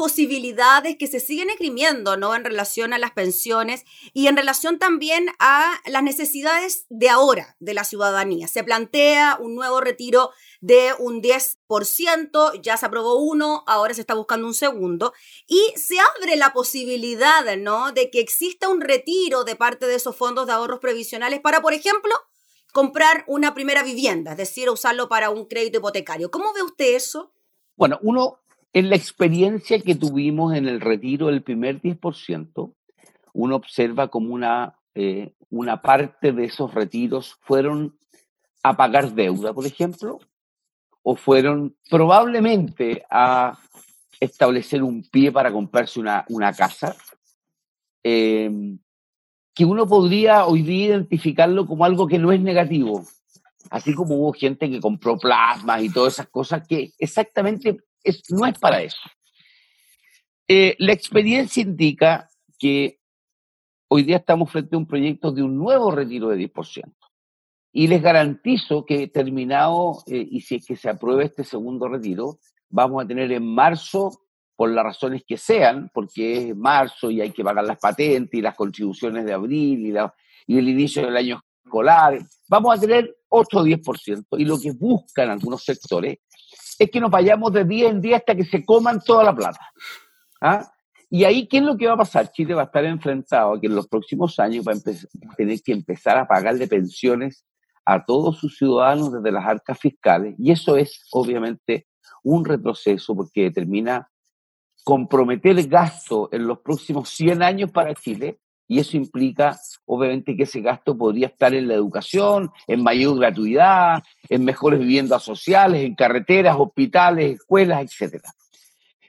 posibilidades 0.00 0.96
que 0.96 1.06
se 1.06 1.20
siguen 1.20 1.50
esgrimiendo, 1.50 2.16
¿no? 2.16 2.34
En 2.34 2.42
relación 2.42 2.94
a 2.94 2.98
las 2.98 3.10
pensiones 3.10 3.84
y 4.14 4.28
en 4.28 4.36
relación 4.38 4.78
también 4.78 5.26
a 5.38 5.78
las 5.84 6.02
necesidades 6.02 6.86
de 6.88 7.10
ahora 7.10 7.54
de 7.60 7.74
la 7.74 7.84
ciudadanía. 7.84 8.48
Se 8.48 8.64
plantea 8.64 9.36
un 9.38 9.54
nuevo 9.54 9.82
retiro 9.82 10.30
de 10.62 10.94
un 10.98 11.20
10%, 11.20 12.62
ya 12.62 12.78
se 12.78 12.86
aprobó 12.86 13.16
uno, 13.16 13.62
ahora 13.66 13.92
se 13.92 14.00
está 14.00 14.14
buscando 14.14 14.46
un 14.46 14.54
segundo, 14.54 15.12
y 15.46 15.60
se 15.76 15.96
abre 16.00 16.36
la 16.36 16.54
posibilidad, 16.54 17.54
¿no? 17.58 17.92
De 17.92 18.10
que 18.10 18.20
exista 18.20 18.70
un 18.70 18.80
retiro 18.80 19.44
de 19.44 19.54
parte 19.54 19.86
de 19.86 19.96
esos 19.96 20.16
fondos 20.16 20.46
de 20.46 20.54
ahorros 20.54 20.80
previsionales 20.80 21.40
para, 21.40 21.60
por 21.60 21.74
ejemplo, 21.74 22.14
comprar 22.72 23.24
una 23.26 23.52
primera 23.52 23.82
vivienda, 23.82 24.30
es 24.30 24.38
decir, 24.38 24.70
usarlo 24.70 25.10
para 25.10 25.28
un 25.28 25.44
crédito 25.44 25.76
hipotecario. 25.76 26.30
¿Cómo 26.30 26.54
ve 26.54 26.62
usted 26.62 26.94
eso? 26.94 27.34
Bueno, 27.76 27.98
uno, 28.02 28.40
en 28.72 28.90
la 28.90 28.96
experiencia 28.96 29.80
que 29.80 29.94
tuvimos 29.94 30.54
en 30.54 30.68
el 30.68 30.80
retiro 30.80 31.26
del 31.26 31.42
primer 31.42 31.80
10%, 31.80 32.74
uno 33.32 33.56
observa 33.56 34.08
como 34.08 34.32
una, 34.32 34.76
eh, 34.94 35.32
una 35.50 35.82
parte 35.82 36.32
de 36.32 36.44
esos 36.44 36.72
retiros 36.72 37.36
fueron 37.40 37.96
a 38.62 38.76
pagar 38.76 39.12
deuda, 39.12 39.52
por 39.52 39.66
ejemplo, 39.66 40.18
o 41.02 41.16
fueron 41.16 41.76
probablemente 41.88 43.04
a 43.10 43.58
establecer 44.20 44.82
un 44.82 45.02
pie 45.02 45.32
para 45.32 45.50
comprarse 45.50 45.98
una, 45.98 46.24
una 46.28 46.52
casa, 46.52 46.94
eh, 48.04 48.50
que 49.54 49.64
uno 49.64 49.86
podría 49.86 50.46
hoy 50.46 50.62
día 50.62 50.86
identificarlo 50.86 51.66
como 51.66 51.84
algo 51.84 52.06
que 52.06 52.18
no 52.18 52.30
es 52.32 52.40
negativo, 52.40 53.04
así 53.70 53.94
como 53.94 54.16
hubo 54.16 54.32
gente 54.32 54.70
que 54.70 54.80
compró 54.80 55.18
plasmas 55.18 55.82
y 55.82 55.90
todas 55.90 56.14
esas 56.14 56.28
cosas 56.28 56.66
que 56.66 56.92
exactamente 56.98 57.78
es, 58.02 58.22
no 58.30 58.46
es 58.46 58.58
para 58.58 58.82
eso. 58.82 59.00
Eh, 60.48 60.74
la 60.78 60.92
experiencia 60.92 61.62
indica 61.62 62.28
que 62.58 62.98
hoy 63.88 64.02
día 64.02 64.16
estamos 64.16 64.50
frente 64.50 64.74
a 64.74 64.78
un 64.78 64.86
proyecto 64.86 65.32
de 65.32 65.42
un 65.42 65.56
nuevo 65.56 65.90
retiro 65.90 66.28
de 66.28 66.50
10%. 66.50 66.94
Y 67.72 67.86
les 67.86 68.02
garantizo 68.02 68.84
que 68.84 69.06
terminado, 69.08 70.02
eh, 70.06 70.26
y 70.28 70.40
si 70.40 70.56
es 70.56 70.66
que 70.66 70.76
se 70.76 70.88
aprueba 70.88 71.22
este 71.22 71.44
segundo 71.44 71.88
retiro, 71.88 72.38
vamos 72.68 73.04
a 73.04 73.06
tener 73.06 73.30
en 73.30 73.46
marzo, 73.46 74.10
por 74.60 74.70
las 74.70 74.84
razones 74.84 75.22
que 75.26 75.38
sean, 75.38 75.90
porque 75.94 76.50
es 76.50 76.54
marzo 76.54 77.10
y 77.10 77.22
hay 77.22 77.30
que 77.30 77.42
pagar 77.42 77.64
las 77.64 77.78
patentes 77.78 78.38
y 78.38 78.42
las 78.42 78.54
contribuciones 78.54 79.24
de 79.24 79.32
abril 79.32 79.86
y, 79.86 79.90
la, 79.90 80.14
y 80.46 80.58
el 80.58 80.68
inicio 80.68 81.00
del 81.00 81.16
año 81.16 81.40
escolar, 81.64 82.18
vamos 82.46 82.76
a 82.76 82.78
tener 82.78 83.16
otro 83.30 83.64
10%. 83.64 84.26
Y 84.32 84.44
lo 84.44 84.60
que 84.60 84.72
buscan 84.72 85.30
algunos 85.30 85.64
sectores 85.64 86.18
es 86.80 86.90
que 86.90 86.98
nos 86.98 87.10
vayamos 87.10 87.52
de 87.52 87.64
día 87.64 87.90
en 87.90 88.00
día 88.00 88.16
hasta 88.16 88.34
que 88.34 88.44
se 88.44 88.64
coman 88.64 89.02
toda 89.04 89.22
la 89.22 89.36
plata. 89.36 89.60
¿Ah? 90.40 90.72
Y 91.10 91.24
ahí, 91.24 91.46
¿qué 91.46 91.58
es 91.58 91.62
lo 91.62 91.76
que 91.76 91.86
va 91.86 91.92
a 91.92 91.98
pasar? 91.98 92.32
Chile 92.32 92.54
va 92.54 92.62
a 92.62 92.64
estar 92.64 92.82
enfrentado 92.86 93.52
a 93.52 93.60
que 93.60 93.66
en 93.66 93.74
los 93.74 93.86
próximos 93.86 94.38
años 94.40 94.64
va 94.66 94.72
a, 94.72 95.36
tener 95.36 95.60
que 95.60 95.72
empezar 95.72 96.16
a 96.16 96.26
pagarle 96.26 96.66
pensiones 96.66 97.44
a 97.84 98.02
todos 98.02 98.38
sus 98.38 98.56
ciudadanos 98.56 99.12
desde 99.12 99.30
las 99.30 99.44
arcas 99.44 99.78
fiscales. 99.78 100.34
Y 100.38 100.52
eso 100.52 100.76
es, 100.78 101.06
obviamente, 101.12 101.86
un 102.22 102.46
retroceso 102.46 103.14
porque 103.14 103.42
determina 103.42 104.08
comprometer 104.82 105.62
gasto 105.68 106.30
en 106.32 106.46
los 106.46 106.60
próximos 106.60 107.10
100 107.10 107.42
años 107.42 107.70
para 107.70 107.94
Chile. 107.94 108.40
Y 108.70 108.78
eso 108.78 108.96
implica, 108.96 109.58
obviamente, 109.84 110.36
que 110.36 110.44
ese 110.44 110.60
gasto 110.60 110.96
podría 110.96 111.26
estar 111.26 111.52
en 111.52 111.66
la 111.66 111.74
educación, 111.74 112.52
en 112.68 112.84
mayor 112.84 113.18
gratuidad, 113.18 114.00
en 114.28 114.44
mejores 114.44 114.78
viviendas 114.78 115.24
sociales, 115.24 115.82
en 115.82 115.96
carreteras, 115.96 116.54
hospitales, 116.56 117.34
escuelas, 117.34 117.82
etc. 117.82 118.22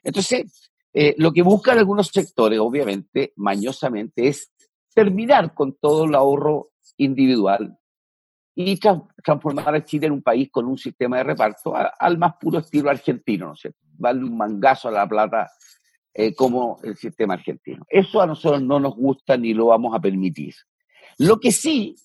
Entonces, 0.03 0.71
eh, 0.91 1.13
lo 1.19 1.31
que 1.31 1.43
buscan 1.43 1.77
algunos 1.77 2.07
sectores, 2.07 2.57
obviamente, 2.57 3.33
mañosamente, 3.35 4.29
es 4.29 4.51
terminar 4.95 5.53
con 5.53 5.77
todo 5.79 6.05
el 6.05 6.15
ahorro 6.15 6.71
individual 6.97 7.77
y 8.55 8.77
tra 8.77 8.99
transformar 9.23 9.75
a 9.75 9.85
Chile 9.85 10.07
en 10.07 10.13
un 10.13 10.23
país 10.23 10.49
con 10.51 10.65
un 10.65 10.79
sistema 10.79 11.17
de 11.17 11.23
reparto 11.25 11.75
al 11.75 12.17
más 12.17 12.33
puro 12.39 12.57
estilo 12.57 12.89
argentino, 12.89 13.45
¿no 13.45 13.53
es 13.53 13.59
cierto? 13.59 13.77
Darle 13.83 14.23
un 14.23 14.35
mangazo 14.35 14.87
a 14.87 14.91
la 14.91 15.07
plata 15.07 15.51
eh, 16.13 16.33
como 16.35 16.79
el 16.83 16.97
sistema 16.97 17.35
argentino. 17.35 17.85
Eso 17.89 18.21
a 18.21 18.27
nosotros 18.27 18.61
no 18.61 18.79
nos 18.79 18.95
gusta 18.95 19.37
ni 19.37 19.53
lo 19.53 19.67
vamos 19.67 19.95
a 19.95 19.99
permitir. 19.99 20.53
Lo 21.17 21.39
que 21.39 21.51
sí, 21.51 21.95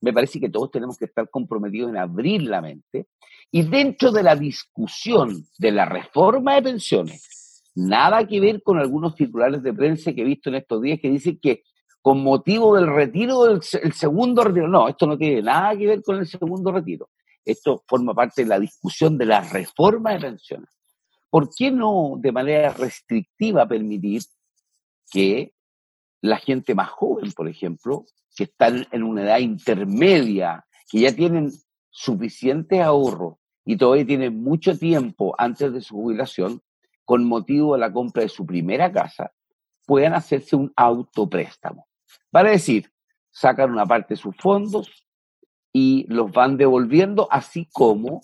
me 0.00 0.12
parece 0.12 0.38
que 0.38 0.48
todos 0.48 0.70
tenemos 0.70 0.96
que 0.96 1.06
estar 1.06 1.28
comprometidos 1.30 1.90
en 1.90 1.96
abrir 1.96 2.42
la 2.42 2.60
mente 2.60 3.06
y 3.50 3.62
dentro 3.62 4.12
de 4.12 4.22
la 4.22 4.36
discusión 4.36 5.46
de 5.58 5.72
la 5.72 5.84
reforma 5.84 6.54
de 6.54 6.62
pensiones, 6.62 7.64
nada 7.74 8.26
que 8.26 8.40
ver 8.40 8.62
con 8.62 8.78
algunos 8.78 9.14
titulares 9.14 9.62
de 9.62 9.72
prensa 9.72 10.12
que 10.12 10.22
he 10.22 10.24
visto 10.24 10.48
en 10.48 10.56
estos 10.56 10.82
días 10.82 10.98
que 11.00 11.10
dicen 11.10 11.38
que 11.40 11.62
con 12.02 12.22
motivo 12.22 12.76
del 12.76 12.86
retiro 12.86 13.44
del 13.46 13.60
el 13.82 13.92
segundo 13.92 14.44
retiro. 14.44 14.68
No, 14.68 14.88
esto 14.88 15.08
no 15.08 15.18
tiene 15.18 15.42
nada 15.42 15.76
que 15.76 15.88
ver 15.88 16.02
con 16.04 16.18
el 16.18 16.26
segundo 16.28 16.70
retiro. 16.70 17.08
Esto 17.44 17.82
forma 17.84 18.14
parte 18.14 18.42
de 18.42 18.48
la 18.48 18.60
discusión 18.60 19.18
de 19.18 19.26
la 19.26 19.40
reforma 19.40 20.12
de 20.12 20.20
pensiones. 20.20 20.75
¿Por 21.36 21.50
qué 21.54 21.70
no 21.70 22.14
de 22.16 22.32
manera 22.32 22.72
restrictiva 22.72 23.68
permitir 23.68 24.22
que 25.12 25.52
la 26.22 26.38
gente 26.38 26.74
más 26.74 26.88
joven, 26.88 27.30
por 27.32 27.46
ejemplo, 27.46 28.06
que 28.34 28.44
están 28.44 28.86
en 28.90 29.02
una 29.02 29.22
edad 29.22 29.40
intermedia, 29.40 30.64
que 30.90 31.00
ya 31.00 31.14
tienen 31.14 31.52
suficiente 31.90 32.80
ahorro 32.80 33.38
y 33.66 33.76
todavía 33.76 34.06
tienen 34.06 34.42
mucho 34.42 34.78
tiempo 34.78 35.34
antes 35.36 35.74
de 35.74 35.82
su 35.82 35.96
jubilación, 35.96 36.62
con 37.04 37.26
motivo 37.26 37.74
de 37.74 37.80
la 37.80 37.92
compra 37.92 38.22
de 38.22 38.30
su 38.30 38.46
primera 38.46 38.90
casa, 38.90 39.30
puedan 39.84 40.14
hacerse 40.14 40.56
un 40.56 40.72
autopréstamo? 40.74 41.86
Vale 42.32 42.52
decir, 42.52 42.90
sacan 43.30 43.72
una 43.72 43.84
parte 43.84 44.14
de 44.14 44.20
sus 44.22 44.34
fondos 44.38 44.90
y 45.70 46.06
los 46.08 46.32
van 46.32 46.56
devolviendo, 46.56 47.28
así 47.30 47.68
como 47.74 48.22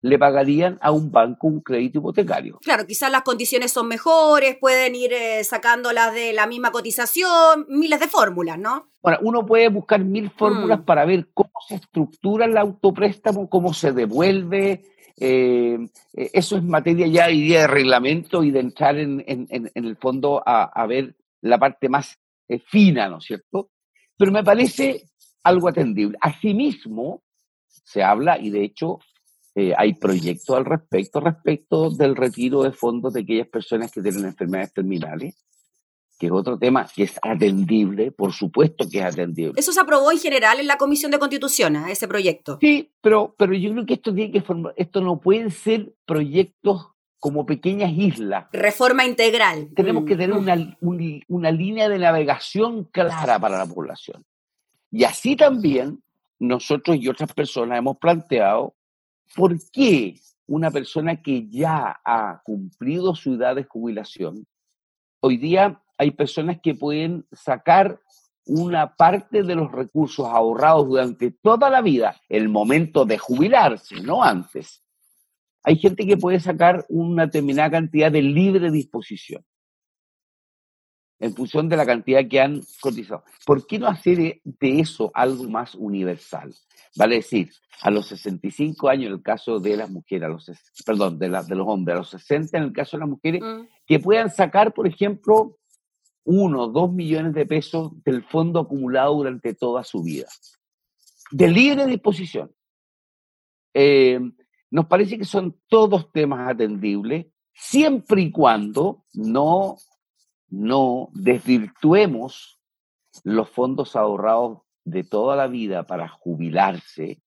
le 0.00 0.18
pagarían 0.18 0.78
a 0.80 0.92
un 0.92 1.10
banco 1.10 1.48
un 1.48 1.60
crédito 1.60 1.98
hipotecario. 1.98 2.58
Claro, 2.62 2.86
quizás 2.86 3.10
las 3.10 3.22
condiciones 3.22 3.72
son 3.72 3.88
mejores, 3.88 4.56
pueden 4.60 4.94
ir 4.94 5.12
eh, 5.12 5.42
sacándolas 5.42 6.14
de 6.14 6.32
la 6.32 6.46
misma 6.46 6.70
cotización, 6.70 7.66
miles 7.68 7.98
de 7.98 8.06
fórmulas, 8.08 8.58
¿no? 8.58 8.90
Bueno, 9.02 9.18
uno 9.22 9.44
puede 9.44 9.68
buscar 9.68 10.04
mil 10.04 10.30
fórmulas 10.30 10.80
Mm. 10.80 10.84
para 10.84 11.04
ver 11.04 11.28
cómo 11.34 11.50
se 11.66 11.74
estructura 11.76 12.44
el 12.46 12.56
autopréstamo, 12.56 13.48
cómo 13.48 13.74
se 13.74 13.92
devuelve. 13.92 14.84
eh, 15.20 15.76
eh, 16.14 16.30
eso 16.32 16.56
es 16.56 16.62
materia 16.62 17.08
ya 17.08 17.26
de 17.26 17.66
reglamento 17.66 18.44
y 18.44 18.52
de 18.52 18.60
entrar 18.60 18.96
en, 18.98 19.24
en- 19.26 19.48
en- 19.50 19.68
en 19.74 19.84
el 19.84 19.96
fondo 19.96 20.40
a, 20.46 20.62
a 20.66 20.86
ver 20.86 21.16
la 21.40 21.58
parte 21.58 21.88
más 21.88 22.16
eh, 22.48 22.60
fina, 22.60 23.08
¿no 23.08 23.18
es 23.18 23.24
cierto? 23.24 23.70
Pero 24.16 24.30
me 24.30 24.44
parece 24.44 25.08
algo 25.42 25.66
atendible. 25.68 26.16
Asimismo, 26.20 27.22
se 27.66 28.00
habla, 28.04 28.38
y 28.38 28.50
de 28.50 28.62
hecho 28.62 29.00
eh, 29.60 29.74
hay 29.76 29.94
proyectos 29.94 30.56
al 30.56 30.64
respecto, 30.64 31.20
respecto 31.20 31.90
del 31.90 32.14
retiro 32.14 32.62
de 32.62 32.72
fondos 32.72 33.12
de 33.12 33.22
aquellas 33.22 33.48
personas 33.48 33.90
que 33.90 34.00
tienen 34.02 34.24
enfermedades 34.26 34.72
terminales, 34.72 35.34
que 36.18 36.26
es 36.26 36.32
otro 36.32 36.58
tema 36.58 36.86
que 36.94 37.04
es 37.04 37.18
atendible, 37.22 38.10
por 38.12 38.32
supuesto 38.32 38.88
que 38.90 38.98
es 38.98 39.04
atendible. 39.04 39.54
Eso 39.56 39.72
se 39.72 39.80
aprobó 39.80 40.10
en 40.12 40.18
general 40.18 40.60
en 40.60 40.66
la 40.66 40.76
Comisión 40.76 41.10
de 41.12 41.18
Constitución, 41.18 41.76
¿eh? 41.76 41.92
ese 41.92 42.06
proyecto. 42.08 42.58
Sí, 42.60 42.90
pero, 43.00 43.34
pero 43.38 43.54
yo 43.54 43.70
creo 43.72 43.86
que 43.86 43.94
esto 43.94 44.14
tiene 44.14 44.30
que 44.32 44.42
formar, 44.42 44.74
esto 44.76 45.00
no 45.00 45.18
pueden 45.20 45.50
ser 45.50 45.92
proyectos 46.06 46.88
como 47.20 47.44
pequeñas 47.46 47.90
islas. 47.96 48.46
Reforma 48.52 49.04
integral. 49.04 49.70
Tenemos 49.74 50.04
Mm. 50.04 50.06
que 50.06 50.16
tener 50.16 50.36
una, 50.36 50.76
un- 50.80 51.22
una 51.26 51.50
línea 51.50 51.88
de 51.88 51.98
navegación 51.98 52.84
clara 52.84 53.38
para 53.40 53.58
la 53.58 53.66
población. 53.66 54.24
Y 54.90 55.02
así 55.04 55.34
también 55.34 56.00
nosotros 56.38 56.96
y 56.96 57.08
otras 57.08 57.32
personas 57.32 57.78
hemos 57.78 57.96
planteado 57.98 58.74
¿por 59.34 59.56
qué 59.70 60.18
una 60.46 60.70
persona 60.70 61.22
que 61.22 61.48
ya 61.48 62.00
ha 62.04 62.42
cumplido 62.44 63.14
su 63.14 63.34
edad 63.34 63.54
de 63.54 63.64
jubilación, 63.64 64.46
hoy 65.20 65.36
día 65.36 65.82
hay 65.96 66.10
personas 66.12 66.58
que 66.62 66.74
pueden 66.74 67.26
sacar 67.32 68.00
una 68.46 68.96
parte 68.96 69.42
de 69.42 69.54
los 69.54 69.70
recursos 69.70 70.26
ahorrados 70.26 70.88
durante 70.88 71.30
toda 71.30 71.68
la 71.68 71.82
vida, 71.82 72.18
el 72.30 72.48
momento 72.48 73.04
de 73.04 73.18
jubilarse, 73.18 74.00
no 74.00 74.22
antes. 74.22 74.82
Hay 75.62 75.76
gente 75.76 76.06
que 76.06 76.16
puede 76.16 76.40
sacar 76.40 76.86
una 76.88 77.26
determinada 77.26 77.70
cantidad 77.70 78.10
de 78.10 78.22
libre 78.22 78.70
disposición 78.70 79.44
en 81.20 81.34
función 81.34 81.68
de 81.68 81.76
la 81.76 81.84
cantidad 81.86 82.26
que 82.28 82.40
han 82.40 82.60
cotizado. 82.80 83.24
¿Por 83.44 83.66
qué 83.66 83.78
no 83.78 83.88
hacer 83.88 84.40
de 84.44 84.80
eso 84.80 85.10
algo 85.14 85.44
más 85.44 85.74
universal? 85.74 86.54
Vale 86.96 87.16
decir, 87.16 87.50
a 87.82 87.90
los 87.90 88.08
65 88.08 88.88
años 88.88 89.06
en 89.08 89.12
el 89.14 89.22
caso 89.22 89.60
de 89.60 89.76
las 89.76 89.90
mujeres, 89.90 90.24
a 90.24 90.28
los, 90.28 90.50
perdón, 90.84 91.18
de, 91.18 91.28
de 91.28 91.54
los 91.54 91.66
hombres, 91.66 91.94
a 91.94 91.98
los 91.98 92.10
60 92.10 92.58
en 92.58 92.64
el 92.64 92.72
caso 92.72 92.96
de 92.96 93.00
las 93.00 93.08
mujeres, 93.08 93.42
Mm. 93.42 93.66
que 93.86 93.98
puedan 93.98 94.30
sacar, 94.30 94.72
por 94.72 94.86
ejemplo, 94.86 95.56
uno 96.24 96.64
o 96.64 96.68
dos 96.68 96.92
millones 96.92 97.32
de 97.34 97.46
pesos 97.46 97.92
del 98.04 98.22
fondo 98.22 98.60
acumulado 98.60 99.14
durante 99.14 99.54
toda 99.54 99.82
su 99.84 100.02
vida. 100.02 100.26
De 101.30 101.48
libre 101.48 101.86
disposición. 101.86 102.52
Eh, 103.74 104.20
nos 104.70 104.86
parece 104.86 105.16
que 105.18 105.24
son 105.24 105.56
todos 105.68 106.12
temas 106.12 106.50
atendibles, 106.50 107.26
siempre 107.54 108.22
y 108.22 108.30
cuando 108.30 109.04
no, 109.14 109.76
no 110.50 111.10
desvirtuemos 111.12 112.58
los 113.24 113.48
fondos 113.50 113.96
ahorrados 113.96 114.60
de 114.84 115.04
toda 115.04 115.36
la 115.36 115.46
vida 115.46 115.86
para 115.86 116.08
jubilarse 116.08 117.22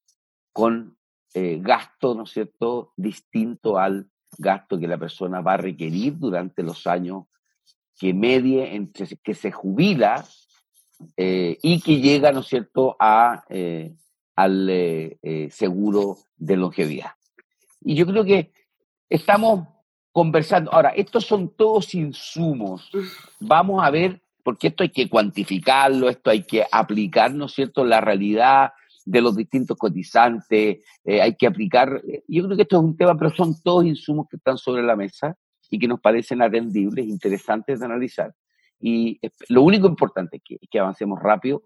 con 0.52 0.98
eh, 1.34 1.60
gasto, 1.62 2.16
¿no 2.16 2.24
es 2.24 2.32
cierto?, 2.32 2.94
distinto 2.98 3.78
al 3.78 4.10
gasto 4.38 4.80
que 4.80 4.88
la 4.88 4.98
persona 4.98 5.42
va 5.42 5.54
a 5.54 5.58
requerir 5.58 6.18
durante 6.18 6.64
los 6.64 6.88
años 6.88 7.26
que 7.98 8.14
medie 8.14 8.76
entre 8.76 9.08
que 9.24 9.34
se 9.34 9.52
jubila 9.52 10.26
eh, 11.18 11.58
y 11.62 11.82
que 11.82 12.00
llega, 12.00 12.32
¿no 12.32 12.40
es 12.40 12.48
cierto?, 12.48 12.96
a, 13.00 13.44
eh, 13.50 13.96
al 14.36 15.20
seguro 15.52 16.18
de 16.36 16.58
longevidad. 16.58 17.12
Y 17.82 17.96
yo 17.96 18.08
creo 18.08 18.24
que 18.24 18.52
estamos 19.08 19.68
conversando. 20.12 20.74
Ahora, 20.74 20.90
estos 20.90 21.26
son 21.26 21.50
todos 21.56 21.94
insumos. 21.94 22.90
Vamos 23.40 23.84
a 23.84 23.90
ver, 23.90 24.22
porque 24.44 24.68
esto 24.68 24.84
hay 24.84 24.90
que 24.90 25.10
cuantificarlo, 25.10 26.10
esto 26.10 26.30
hay 26.30 26.44
que 26.44 26.66
aplicar, 26.72 27.34
¿no 27.34 27.46
es 27.46 27.54
cierto?, 27.54 27.86
la 27.86 28.02
realidad 28.02 28.72
de 29.06 29.22
los 29.22 29.36
distintos 29.36 29.78
cotizantes, 29.78 30.84
eh, 31.04 31.22
hay 31.22 31.36
que 31.36 31.48
aplicar, 31.48 32.02
eh, 32.08 32.24
yo 32.28 32.44
creo 32.46 32.56
que 32.56 32.64
esto 32.64 32.78
es 32.78 32.84
un 32.84 32.96
tema, 32.96 33.18
pero 33.18 33.32
son 33.32 33.60
todos 33.62 33.86
insumos 33.86 34.28
que 34.30 34.38
están 34.38 34.58
sobre 34.58 34.84
la 34.84 34.96
mesa 34.96 35.36
y 35.70 35.80
que 35.80 35.88
nos 35.88 36.00
parecen 36.00 36.42
atendibles, 36.42 37.08
interesantes 37.08 37.80
de 37.80 37.86
analizar. 37.86 38.34
Y 38.80 39.20
lo 39.50 39.64
único 39.64 39.88
importante 39.88 40.38
es 40.38 40.44
que, 40.44 40.56
es 40.62 40.70
que 40.70 40.80
avancemos 40.80 41.20
rápido 41.20 41.64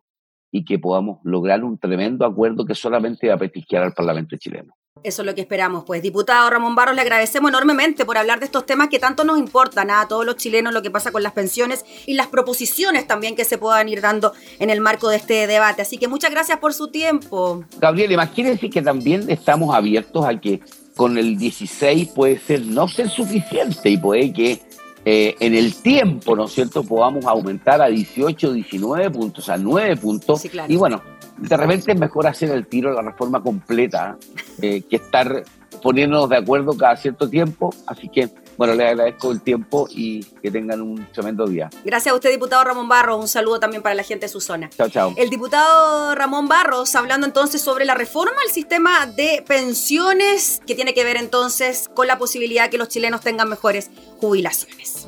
y 0.51 0.63
que 0.63 0.79
podamos 0.79 1.19
lograr 1.23 1.63
un 1.63 1.77
tremendo 1.77 2.25
acuerdo 2.25 2.65
que 2.65 2.75
solamente 2.75 3.27
va 3.27 3.35
a 3.35 3.39
petisquear 3.39 3.83
al 3.83 3.93
Parlamento 3.93 4.37
chileno. 4.37 4.73
Eso 5.03 5.21
es 5.21 5.25
lo 5.25 5.35
que 5.35 5.41
esperamos, 5.41 5.83
pues. 5.83 6.01
Diputado 6.01 6.49
Ramón 6.49 6.73
Barros, 6.73 6.95
le 6.95 7.01
agradecemos 7.01 7.49
enormemente 7.49 8.05
por 8.05 8.17
hablar 8.17 8.39
de 8.39 8.45
estos 8.45 8.65
temas 8.65 8.87
que 8.87 8.97
tanto 8.97 9.23
nos 9.23 9.37
importan 9.37 9.91
a 9.91 10.07
todos 10.07 10.25
los 10.25 10.37
chilenos, 10.37 10.73
lo 10.73 10.81
que 10.81 10.89
pasa 10.89 11.11
con 11.11 11.21
las 11.21 11.33
pensiones 11.33 11.85
y 12.07 12.13
las 12.13 12.27
proposiciones 12.27 13.05
también 13.05 13.35
que 13.35 13.43
se 13.43 13.57
puedan 13.57 13.87
ir 13.89 14.01
dando 14.01 14.33
en 14.57 14.69
el 14.69 14.81
marco 14.81 15.09
de 15.09 15.17
este 15.17 15.47
debate. 15.47 15.81
Así 15.81 15.97
que 15.97 16.07
muchas 16.07 16.31
gracias 16.31 16.59
por 16.59 16.73
su 16.73 16.87
tiempo. 16.87 17.63
Gabriel, 17.77 18.13
imagínense 18.13 18.69
que 18.69 18.81
también 18.81 19.29
estamos 19.29 19.75
abiertos 19.75 20.25
a 20.25 20.39
que 20.39 20.61
con 20.95 21.17
el 21.17 21.37
16 21.37 22.07
puede 22.09 22.39
ser 22.39 22.61
no 22.61 22.87
ser 22.87 23.09
suficiente 23.09 23.89
y 23.89 23.97
puede 23.97 24.31
que 24.31 24.61
eh, 25.03 25.35
en 25.39 25.53
el 25.53 25.75
tiempo, 25.75 26.35
¿no 26.35 26.45
es 26.45 26.53
cierto?, 26.53 26.83
podamos 26.83 27.25
aumentar 27.25 27.79
a 27.79 27.87
18, 27.87 28.53
19 28.53 29.11
puntos, 29.11 29.49
a 29.49 29.57
9 29.57 29.97
puntos. 29.97 30.41
Sí, 30.41 30.49
claro. 30.49 30.73
Y 30.73 30.77
bueno, 30.77 31.03
de 31.37 31.57
repente 31.57 31.91
es 31.91 31.99
mejor 31.99 32.27
hacer 32.27 32.51
el 32.51 32.67
tiro 32.67 32.89
de 32.89 32.95
la 32.95 33.01
reforma 33.01 33.41
completa 33.41 34.17
eh, 34.61 34.81
que 34.89 34.95
estar 34.95 35.43
poniéndonos 35.81 36.29
de 36.29 36.37
acuerdo 36.37 36.77
cada 36.77 36.95
cierto 36.95 37.29
tiempo. 37.29 37.73
Así 37.87 38.09
que, 38.09 38.29
bueno, 38.57 38.73
les 38.73 38.87
agradezco 38.87 39.31
el 39.31 39.41
tiempo 39.41 39.87
y 39.89 40.23
que 40.23 40.49
tengan 40.49 40.81
un 40.81 41.05
tremendo 41.11 41.45
día. 41.45 41.69
Gracias 41.83 42.13
a 42.13 42.15
usted, 42.15 42.31
diputado 42.31 42.63
Ramón 42.63 42.87
Barros. 42.87 43.19
Un 43.19 43.27
saludo 43.27 43.59
también 43.59 43.83
para 43.83 43.95
la 43.95 44.03
gente 44.03 44.25
de 44.25 44.29
su 44.29 44.39
zona. 44.39 44.69
Chao, 44.69 44.89
chao. 44.89 45.13
El 45.17 45.29
diputado 45.29 46.15
Ramón 46.15 46.47
Barros 46.47 46.95
hablando 46.95 47.27
entonces 47.27 47.61
sobre 47.61 47.85
la 47.85 47.95
reforma 47.95 48.35
al 48.45 48.51
sistema 48.51 49.05
de 49.05 49.43
pensiones 49.45 50.61
que 50.65 50.75
tiene 50.75 50.93
que 50.93 51.03
ver 51.03 51.17
entonces 51.17 51.89
con 51.93 52.07
la 52.07 52.17
posibilidad 52.17 52.69
que 52.69 52.77
los 52.77 52.87
chilenos 52.87 53.21
tengan 53.21 53.49
mejores 53.49 53.91
jubilaciones. 54.19 55.07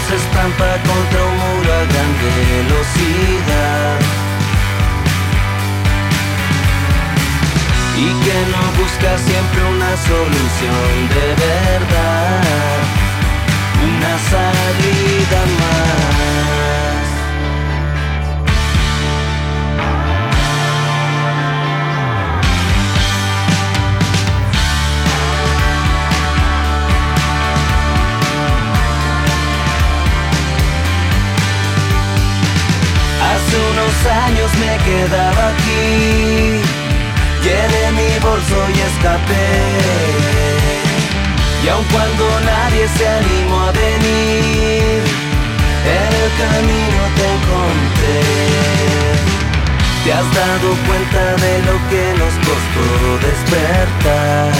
Nos 0.00 0.20
estampa 0.20 0.72
contra 0.88 1.24
un 1.24 1.36
muro 1.36 1.72
a 1.72 1.84
gran 1.84 2.10
velocidad. 2.24 3.98
Y 7.96 8.08
que 8.24 8.38
no 8.52 8.62
busca 8.82 9.18
siempre 9.18 9.62
una 9.64 9.96
solución 9.96 11.08
de 11.16 11.26
verdad, 11.44 12.42
una 13.84 14.14
salida 14.30 15.40
más. 15.58 16.39
Años 33.90 34.50
me 34.58 34.78
quedaba 34.84 35.48
aquí, 35.48 36.62
llené 37.42 37.84
mi 37.92 38.18
bolso 38.20 38.58
y 38.74 38.80
escapé. 38.80 39.48
Y 41.62 41.68
aun 41.68 41.84
cuando 41.92 42.40
nadie 42.40 42.88
se 42.96 43.06
animó 43.06 43.60
a 43.60 43.72
venir, 43.72 45.02
en 45.84 46.12
el 46.22 46.30
camino 46.42 47.02
te 47.16 47.24
encontré. 47.36 48.20
Te 50.04 50.10
has 50.12 50.28
dado 50.34 50.68
cuenta 50.86 51.22
de 51.44 51.54
lo 51.68 51.76
que 51.90 52.04
nos 52.18 52.34
costó 52.46 52.86
despertar. 53.26 54.52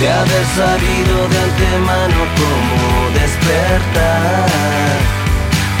De 0.00 0.06
haber 0.08 0.46
sabido 0.56 1.14
de 1.28 1.38
antemano 1.38 2.20
cómo 2.40 2.80
despertar. 3.20 5.21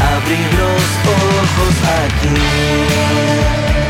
Abrir 0.00 0.48
los 0.54 0.82
ojos 1.06 1.74
aquí. 2.04 3.81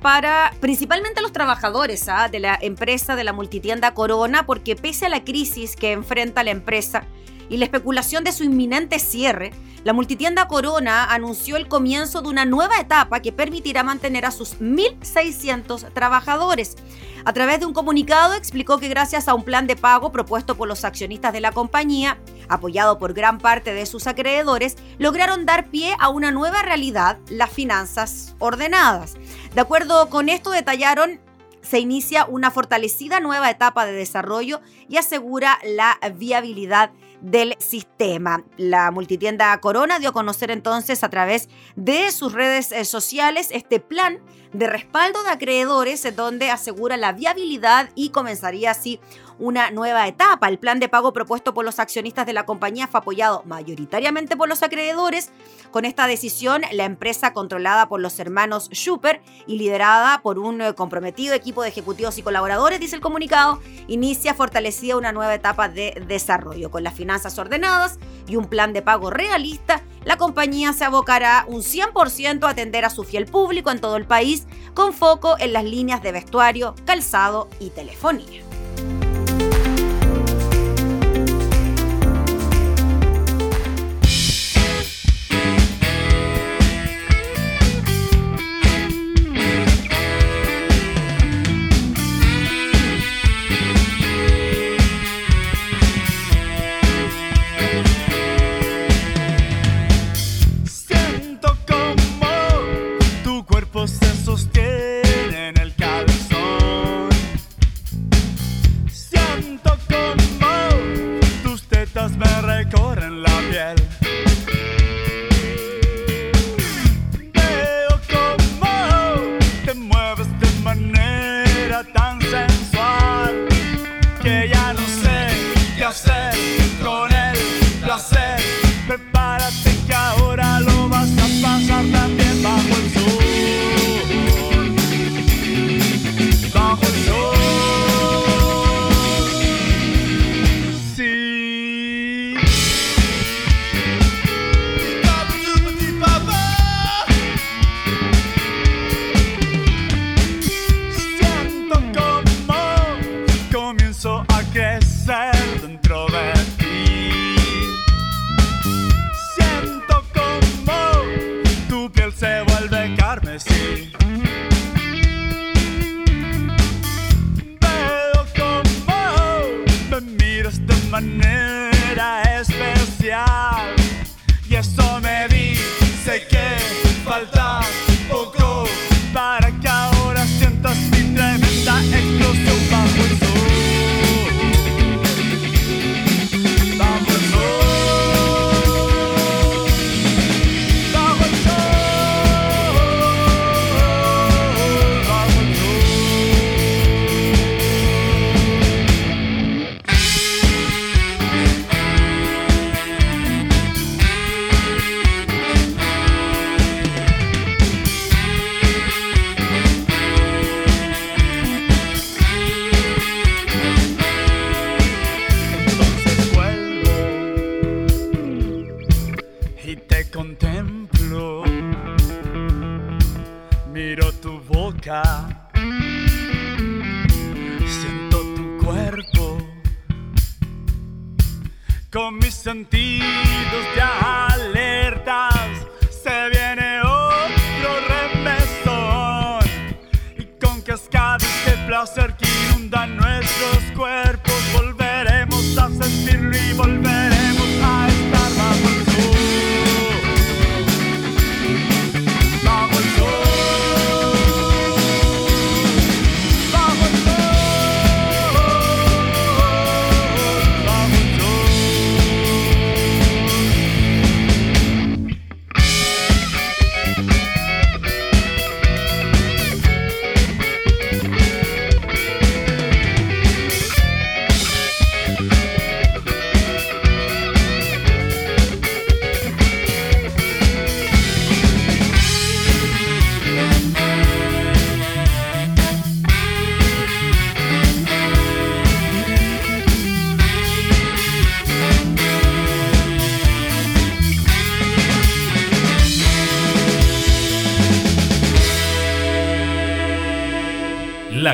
Para 0.00 0.52
principalmente 0.60 1.20
los 1.20 1.32
trabajadores 1.32 2.08
¿ah? 2.08 2.28
de 2.28 2.40
la 2.40 2.58
empresa 2.60 3.16
de 3.16 3.24
la 3.24 3.32
multitienda 3.32 3.94
Corona, 3.94 4.46
porque 4.46 4.76
pese 4.76 5.06
a 5.06 5.08
la 5.08 5.24
crisis 5.24 5.76
que 5.76 5.92
enfrenta 5.92 6.44
la 6.44 6.50
empresa 6.50 7.04
y 7.48 7.56
la 7.56 7.64
especulación 7.64 8.24
de 8.24 8.32
su 8.32 8.44
inminente 8.44 8.98
cierre, 8.98 9.52
la 9.84 9.92
multitienda 9.92 10.48
Corona 10.48 11.04
anunció 11.04 11.56
el 11.56 11.68
comienzo 11.68 12.20
de 12.20 12.28
una 12.28 12.44
nueva 12.44 12.78
etapa 12.80 13.20
que 13.20 13.32
permitirá 13.32 13.82
mantener 13.82 14.26
a 14.26 14.30
sus 14.30 14.58
1.600 14.60 15.92
trabajadores. 15.92 16.76
A 17.24 17.32
través 17.32 17.60
de 17.60 17.66
un 17.66 17.72
comunicado 17.72 18.34
explicó 18.34 18.78
que 18.78 18.88
gracias 18.88 19.28
a 19.28 19.34
un 19.34 19.44
plan 19.44 19.66
de 19.66 19.76
pago 19.76 20.12
propuesto 20.12 20.56
por 20.56 20.68
los 20.68 20.84
accionistas 20.84 21.32
de 21.32 21.40
la 21.40 21.52
compañía, 21.52 22.18
apoyado 22.48 22.98
por 22.98 23.14
gran 23.14 23.38
parte 23.38 23.74
de 23.74 23.86
sus 23.86 24.06
acreedores, 24.06 24.76
lograron 24.98 25.46
dar 25.46 25.70
pie 25.70 25.94
a 25.98 26.08
una 26.08 26.30
nueva 26.30 26.62
realidad, 26.62 27.18
las 27.28 27.50
finanzas 27.50 28.34
ordenadas. 28.38 29.16
De 29.54 29.60
acuerdo 29.60 30.08
con 30.10 30.28
esto, 30.28 30.50
detallaron 30.50 31.20
se 31.62 31.78
inicia 31.78 32.24
una 32.24 32.50
fortalecida 32.50 33.20
nueva 33.20 33.50
etapa 33.50 33.84
de 33.84 33.92
desarrollo 33.92 34.60
y 34.88 34.96
asegura 34.96 35.58
la 35.64 35.98
viabilidad 36.14 36.90
del 37.20 37.56
sistema. 37.58 38.44
La 38.56 38.90
multitienda 38.90 39.58
Corona 39.60 39.98
dio 39.98 40.10
a 40.10 40.12
conocer 40.12 40.50
entonces 40.50 41.02
a 41.04 41.10
través 41.10 41.48
de 41.76 42.10
sus 42.12 42.32
redes 42.32 42.72
eh, 42.72 42.84
sociales 42.84 43.48
este 43.50 43.80
plan 43.80 44.18
de 44.52 44.66
respaldo 44.66 45.22
de 45.22 45.30
acreedores 45.30 46.16
donde 46.16 46.50
asegura 46.50 46.96
la 46.96 47.12
viabilidad 47.12 47.90
y 47.94 48.10
comenzaría 48.10 48.70
así 48.70 49.00
una 49.38 49.70
nueva 49.70 50.06
etapa. 50.08 50.48
El 50.48 50.58
plan 50.58 50.80
de 50.80 50.88
pago 50.88 51.12
propuesto 51.12 51.54
por 51.54 51.64
los 51.64 51.78
accionistas 51.78 52.26
de 52.26 52.32
la 52.32 52.44
compañía 52.44 52.88
fue 52.88 52.98
apoyado 52.98 53.42
mayoritariamente 53.44 54.36
por 54.36 54.48
los 54.48 54.62
acreedores. 54.62 55.30
Con 55.70 55.84
esta 55.84 56.06
decisión, 56.06 56.62
la 56.72 56.84
empresa 56.84 57.32
controlada 57.32 57.88
por 57.88 58.00
los 58.00 58.18
hermanos 58.18 58.68
Schuper 58.72 59.20
y 59.46 59.58
liderada 59.58 60.22
por 60.22 60.38
un 60.38 60.60
eh, 60.60 60.74
comprometido 60.74 61.34
equipo 61.34 61.62
de 61.62 61.68
ejecutivos 61.68 62.18
y 62.18 62.22
colaboradores, 62.22 62.80
dice 62.80 62.96
el 62.96 63.02
comunicado, 63.02 63.60
inicia 63.86 64.34
fortalecida 64.34 64.96
una 64.96 65.12
nueva 65.12 65.34
etapa 65.34 65.68
de 65.68 66.02
desarrollo. 66.08 66.70
Con 66.70 66.82
las 66.82 66.94
finanzas 67.08 67.38
ordenadas 67.38 67.98
y 68.26 68.36
un 68.36 68.44
plan 68.44 68.74
de 68.74 68.82
pago 68.82 69.08
realista, 69.08 69.80
la 70.04 70.18
compañía 70.18 70.74
se 70.74 70.84
abocará 70.84 71.46
un 71.48 71.62
100% 71.62 72.46
a 72.46 72.50
atender 72.50 72.84
a 72.84 72.90
su 72.90 73.02
fiel 73.02 73.24
público 73.24 73.70
en 73.70 73.80
todo 73.80 73.96
el 73.96 74.04
país, 74.04 74.46
con 74.74 74.92
foco 74.92 75.36
en 75.38 75.54
las 75.54 75.64
líneas 75.64 76.02
de 76.02 76.12
vestuario, 76.12 76.74
calzado 76.84 77.48
y 77.60 77.70
telefonía. 77.70 78.47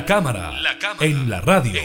La 0.05 0.09
cámara, 0.09 0.53
en 1.01 1.31
la 1.31 1.41
radio. 1.41 1.81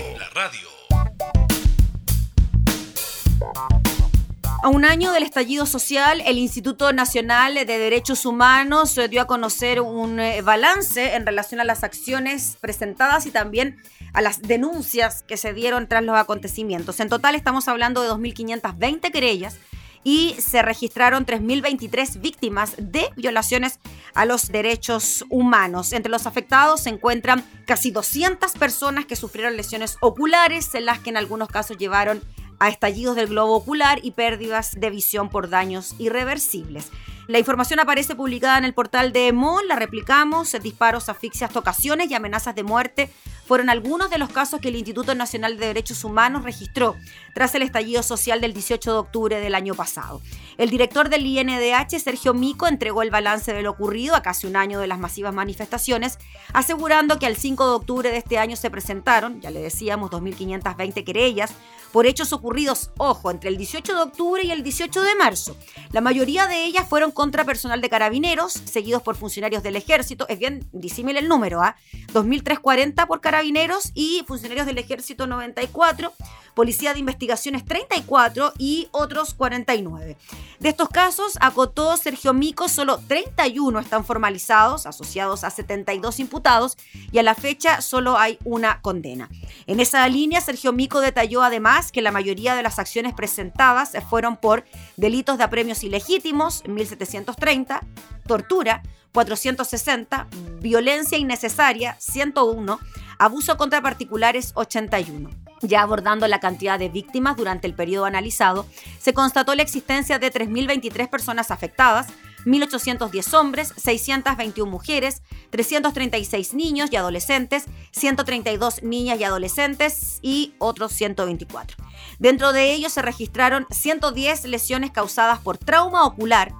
A 4.61 4.67
un 4.67 4.83
año 4.83 5.13
del 5.13 5.23
estallido 5.23 5.65
social, 5.65 6.21
el 6.25 6.37
Instituto 6.37 6.91
Nacional 6.91 7.53
de 7.53 7.65
Derechos 7.65 8.25
Humanos 8.25 8.99
dio 9.09 9.21
a 9.21 9.25
conocer 9.25 9.79
un 9.79 10.19
eh, 10.19 10.41
balance 10.41 11.15
en 11.15 11.25
relación 11.25 11.61
a 11.61 11.63
las 11.63 11.85
acciones 11.85 12.57
presentadas 12.59 13.25
y 13.25 13.31
también 13.31 13.77
a 14.11 14.19
las 14.19 14.41
denuncias 14.41 15.23
que 15.23 15.37
se 15.37 15.53
dieron 15.53 15.87
tras 15.87 16.03
los 16.03 16.17
acontecimientos. 16.17 16.99
En 16.99 17.07
total 17.07 17.35
estamos 17.35 17.69
hablando 17.69 18.01
de 18.01 18.09
2.520 18.09 19.11
querellas 19.13 19.57
y 20.03 20.35
se 20.39 20.61
registraron 20.61 21.25
3.023 21.25 22.21
víctimas 22.21 22.75
de 22.77 23.09
violaciones 23.15 23.79
a 24.13 24.25
los 24.25 24.47
derechos 24.47 25.25
humanos. 25.29 25.93
Entre 25.93 26.11
los 26.11 26.25
afectados 26.25 26.81
se 26.81 26.89
encuentran 26.89 27.43
casi 27.65 27.91
200 27.91 28.51
personas 28.53 29.05
que 29.05 29.15
sufrieron 29.15 29.57
lesiones 29.57 29.97
oculares, 30.01 30.73
en 30.75 30.85
las 30.85 30.99
que 30.99 31.09
en 31.09 31.17
algunos 31.17 31.49
casos 31.49 31.77
llevaron 31.77 32.21
a 32.59 32.69
estallidos 32.69 33.15
del 33.15 33.27
globo 33.27 33.55
ocular 33.55 33.99
y 34.03 34.11
pérdidas 34.11 34.79
de 34.79 34.89
visión 34.89 35.29
por 35.29 35.49
daños 35.49 35.95
irreversibles. 35.97 36.91
La 37.29 37.37
información 37.37 37.79
aparece 37.79 38.15
publicada 38.15 38.57
en 38.57 38.65
el 38.65 38.73
portal 38.73 39.13
de 39.13 39.27
EMOL, 39.27 39.67
la 39.67 39.75
replicamos, 39.75 40.51
disparos, 40.63 41.09
asfixias, 41.09 41.51
tocaciones 41.51 42.09
y 42.09 42.15
amenazas 42.15 42.55
de 42.55 42.63
muerte 42.63 43.11
fueron 43.49 43.71
algunos 43.71 44.11
de 44.11 44.19
los 44.19 44.29
casos 44.29 44.61
que 44.61 44.67
el 44.67 44.75
Instituto 44.75 45.15
Nacional 45.15 45.57
de 45.57 45.65
Derechos 45.65 46.03
Humanos 46.03 46.43
registró 46.43 46.95
tras 47.33 47.55
el 47.55 47.63
estallido 47.63 48.03
social 48.03 48.41
del 48.41 48.53
18 48.53 48.91
de 48.91 48.99
octubre 48.99 49.39
del 49.39 49.55
año 49.55 49.73
pasado. 49.73 50.21
El 50.59 50.69
director 50.69 51.09
del 51.09 51.25
INDH, 51.25 51.99
Sergio 51.99 52.35
Mico, 52.35 52.67
entregó 52.67 53.01
el 53.01 53.09
balance 53.09 53.51
de 53.51 53.63
lo 53.63 53.71
ocurrido 53.71 54.15
a 54.15 54.21
casi 54.21 54.45
un 54.45 54.55
año 54.55 54.79
de 54.79 54.85
las 54.85 54.99
masivas 54.99 55.33
manifestaciones, 55.33 56.19
asegurando 56.53 57.17
que 57.17 57.25
al 57.25 57.37
5 57.37 57.65
de 57.65 57.73
octubre 57.73 58.11
de 58.11 58.17
este 58.17 58.37
año 58.37 58.55
se 58.55 58.69
presentaron, 58.69 59.41
ya 59.41 59.49
le 59.49 59.61
decíamos, 59.61 60.11
2.520 60.11 61.03
querellas 61.03 61.51
por 61.91 62.05
hechos 62.05 62.33
ocurridos, 62.33 62.91
ojo, 62.99 63.31
entre 63.31 63.49
el 63.49 63.57
18 63.57 63.95
de 63.95 64.01
octubre 64.01 64.43
y 64.43 64.51
el 64.51 64.61
18 64.61 65.01
de 65.01 65.15
marzo. 65.15 65.57
La 65.91 66.01
mayoría 66.01 66.45
de 66.45 66.65
ellas 66.65 66.87
fueron 66.87 67.09
contra 67.19 67.43
personal 67.43 67.81
de 67.81 67.89
carabineros, 67.89 68.53
seguidos 68.53 69.01
por 69.01 69.17
funcionarios 69.17 69.61
del 69.61 69.75
ejército, 69.75 70.25
es 70.29 70.39
bien 70.39 70.65
disímil 70.71 71.17
el 71.17 71.27
número, 71.27 71.61
¿ah? 71.61 71.75
2.340 72.13 73.07
por 73.07 73.19
carabineros 73.19 73.91
y 73.93 74.23
funcionarios 74.25 74.65
del 74.65 74.77
ejército 74.77 75.27
94, 75.27 76.13
policía 76.53 76.93
de 76.93 76.99
investigaciones 76.99 77.65
34 77.65 78.53
y 78.57 78.87
otros 78.91 79.33
49. 79.33 80.17
De 80.59 80.69
estos 80.69 80.89
casos, 80.89 81.37
acotó 81.39 81.95
Sergio 81.97 82.33
Mico, 82.33 82.67
solo 82.67 82.99
31 83.07 83.79
están 83.79 84.03
formalizados, 84.05 84.85
asociados 84.85 85.43
a 85.43 85.49
72 85.49 86.19
imputados, 86.19 86.77
y 87.11 87.17
a 87.19 87.23
la 87.23 87.35
fecha 87.35 87.81
solo 87.81 88.17
hay 88.17 88.37
una 88.43 88.81
condena. 88.81 89.29
En 89.67 89.79
esa 89.79 90.07
línea, 90.07 90.41
Sergio 90.41 90.73
Mico 90.73 91.01
detalló 91.01 91.43
además 91.43 91.91
que 91.91 92.01
la 92.01 92.11
mayoría 92.11 92.55
de 92.55 92.63
las 92.63 92.79
acciones 92.79 93.13
presentadas 93.13 93.93
fueron 94.09 94.37
por 94.37 94.65
delitos 94.97 95.37
de 95.37 95.43
apremios 95.43 95.83
ilegítimos, 95.83 96.63
1730, 96.67 97.81
tortura, 98.27 98.83
460, 99.13 100.27
violencia 100.61 101.17
innecesaria, 101.17 101.95
101, 101.99 102.79
abuso 103.17 103.57
contra 103.57 103.81
particulares, 103.81 104.51
81. 104.55 105.48
Ya 105.61 105.81
abordando 105.81 106.27
la 106.27 106.39
cantidad 106.39 106.79
de 106.79 106.89
víctimas 106.89 107.35
durante 107.35 107.67
el 107.67 107.73
periodo 107.73 108.05
analizado, 108.05 108.65
se 108.99 109.13
constató 109.13 109.55
la 109.55 109.63
existencia 109.63 110.19
de 110.19 110.31
3.023 110.31 111.09
personas 111.09 111.51
afectadas, 111.51 112.07
1.810 112.45 113.33
hombres, 113.33 113.73
621 113.75 114.71
mujeres, 114.71 115.21
336 115.49 116.53
niños 116.53 116.89
y 116.91 116.95
adolescentes, 116.95 117.65
132 117.91 118.83
niñas 118.83 119.19
y 119.19 119.23
adolescentes 119.23 120.19
y 120.21 120.53
otros 120.59 120.93
124. 120.93 121.77
Dentro 122.19 122.53
de 122.53 122.73
ellos 122.73 122.93
se 122.93 123.01
registraron 123.01 123.65
110 123.69 124.45
lesiones 124.45 124.91
causadas 124.91 125.39
por 125.39 125.57
trauma 125.57 126.05
ocular, 126.05 126.53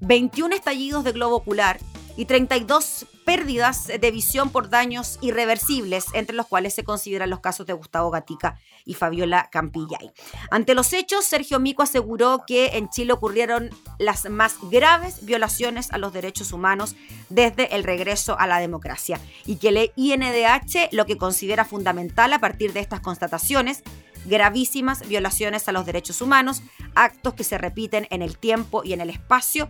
21 0.00 0.54
estallidos 0.54 1.02
de 1.04 1.12
globo 1.12 1.36
ocular 1.36 1.80
y 2.16 2.26
32 2.26 3.06
pérdidas 3.24 3.86
de 3.86 4.10
visión 4.10 4.50
por 4.50 4.68
daños 4.68 5.18
irreversibles, 5.20 6.06
entre 6.12 6.36
los 6.36 6.46
cuales 6.46 6.74
se 6.74 6.84
consideran 6.84 7.30
los 7.30 7.40
casos 7.40 7.66
de 7.66 7.72
Gustavo 7.72 8.10
Gatica 8.10 8.58
y 8.84 8.94
Fabiola 8.94 9.48
Campillay. 9.50 10.12
Ante 10.50 10.74
los 10.74 10.92
hechos, 10.92 11.24
Sergio 11.24 11.58
Mico 11.58 11.82
aseguró 11.82 12.44
que 12.46 12.76
en 12.76 12.88
Chile 12.90 13.12
ocurrieron 13.12 13.70
las 13.98 14.28
más 14.28 14.56
graves 14.70 15.24
violaciones 15.24 15.92
a 15.92 15.98
los 15.98 16.12
derechos 16.12 16.52
humanos 16.52 16.96
desde 17.28 17.74
el 17.74 17.84
regreso 17.84 18.38
a 18.38 18.46
la 18.46 18.58
democracia 18.58 19.20
y 19.46 19.56
que 19.56 19.68
el 19.68 19.92
INDH 19.96 20.90
lo 20.92 21.06
que 21.06 21.16
considera 21.16 21.64
fundamental 21.64 22.32
a 22.32 22.38
partir 22.38 22.72
de 22.72 22.80
estas 22.80 23.00
constataciones 23.00 23.82
gravísimas 24.24 25.06
violaciones 25.06 25.68
a 25.68 25.72
los 25.72 25.86
derechos 25.86 26.20
humanos, 26.20 26.62
actos 26.94 27.34
que 27.34 27.44
se 27.44 27.58
repiten 27.58 28.06
en 28.10 28.22
el 28.22 28.38
tiempo 28.38 28.82
y 28.84 28.92
en 28.92 29.00
el 29.00 29.10
espacio, 29.10 29.68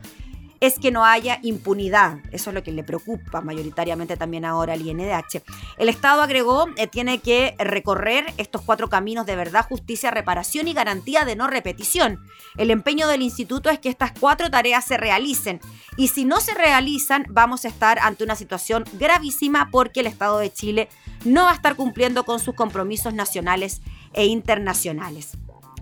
es 0.60 0.78
que 0.78 0.90
no 0.90 1.04
haya 1.04 1.38
impunidad. 1.42 2.18
Eso 2.32 2.50
es 2.50 2.54
lo 2.54 2.62
que 2.62 2.72
le 2.72 2.84
preocupa 2.84 3.40
mayoritariamente 3.40 4.16
también 4.16 4.44
ahora 4.44 4.74
al 4.74 4.86
INDH. 4.86 5.42
El 5.78 5.88
Estado 5.88 6.22
agregó 6.22 6.66
eh, 6.76 6.86
tiene 6.86 7.18
que 7.18 7.54
recorrer 7.58 8.32
estos 8.36 8.62
cuatro 8.62 8.88
caminos 8.88 9.26
de 9.26 9.36
verdad, 9.36 9.66
justicia, 9.68 10.10
reparación 10.10 10.68
y 10.68 10.74
garantía 10.74 11.24
de 11.24 11.36
no 11.36 11.46
repetición. 11.46 12.20
El 12.56 12.70
empeño 12.70 13.08
del 13.08 13.22
instituto 13.22 13.70
es 13.70 13.78
que 13.78 13.88
estas 13.88 14.12
cuatro 14.18 14.50
tareas 14.50 14.84
se 14.84 14.96
realicen 14.96 15.60
y 15.96 16.08
si 16.08 16.24
no 16.24 16.40
se 16.40 16.54
realizan 16.54 17.26
vamos 17.28 17.64
a 17.64 17.68
estar 17.68 17.98
ante 17.98 18.24
una 18.24 18.36
situación 18.36 18.84
gravísima 18.94 19.68
porque 19.70 20.00
el 20.00 20.06
Estado 20.06 20.38
de 20.38 20.52
Chile 20.52 20.88
no 21.24 21.44
va 21.44 21.52
a 21.52 21.54
estar 21.54 21.76
cumpliendo 21.76 22.24
con 22.24 22.40
sus 22.40 22.54
compromisos 22.54 23.14
nacionales 23.14 23.80
e 24.12 24.26
internacionales. 24.26 25.36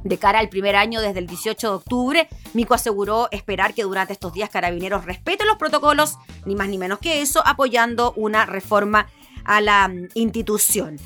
De 0.04 0.18
cara 0.18 0.38
al 0.40 0.48
primer 0.48 0.76
año 0.76 1.00
desde 1.00 1.20
el 1.20 1.26
18 1.26 1.68
de 1.68 1.74
octubre, 1.74 2.28
Mico 2.54 2.74
aseguró 2.74 3.28
esperar 3.30 3.74
que 3.74 3.84
durante 3.84 4.12
estos 4.12 4.32
días 4.32 4.50
carabineros 4.50 5.04
respeten 5.04 5.46
los 5.46 5.56
protocolos, 5.56 6.18
ni 6.44 6.54
más 6.54 6.68
ni 6.68 6.78
menos 6.78 6.98
que 6.98 7.22
eso, 7.22 7.42
apoyando 7.46 8.12
una 8.16 8.46
reforma 8.46 9.06
a 9.44 9.60
la 9.60 9.88
mm, 9.88 10.08
institución. 10.14 10.98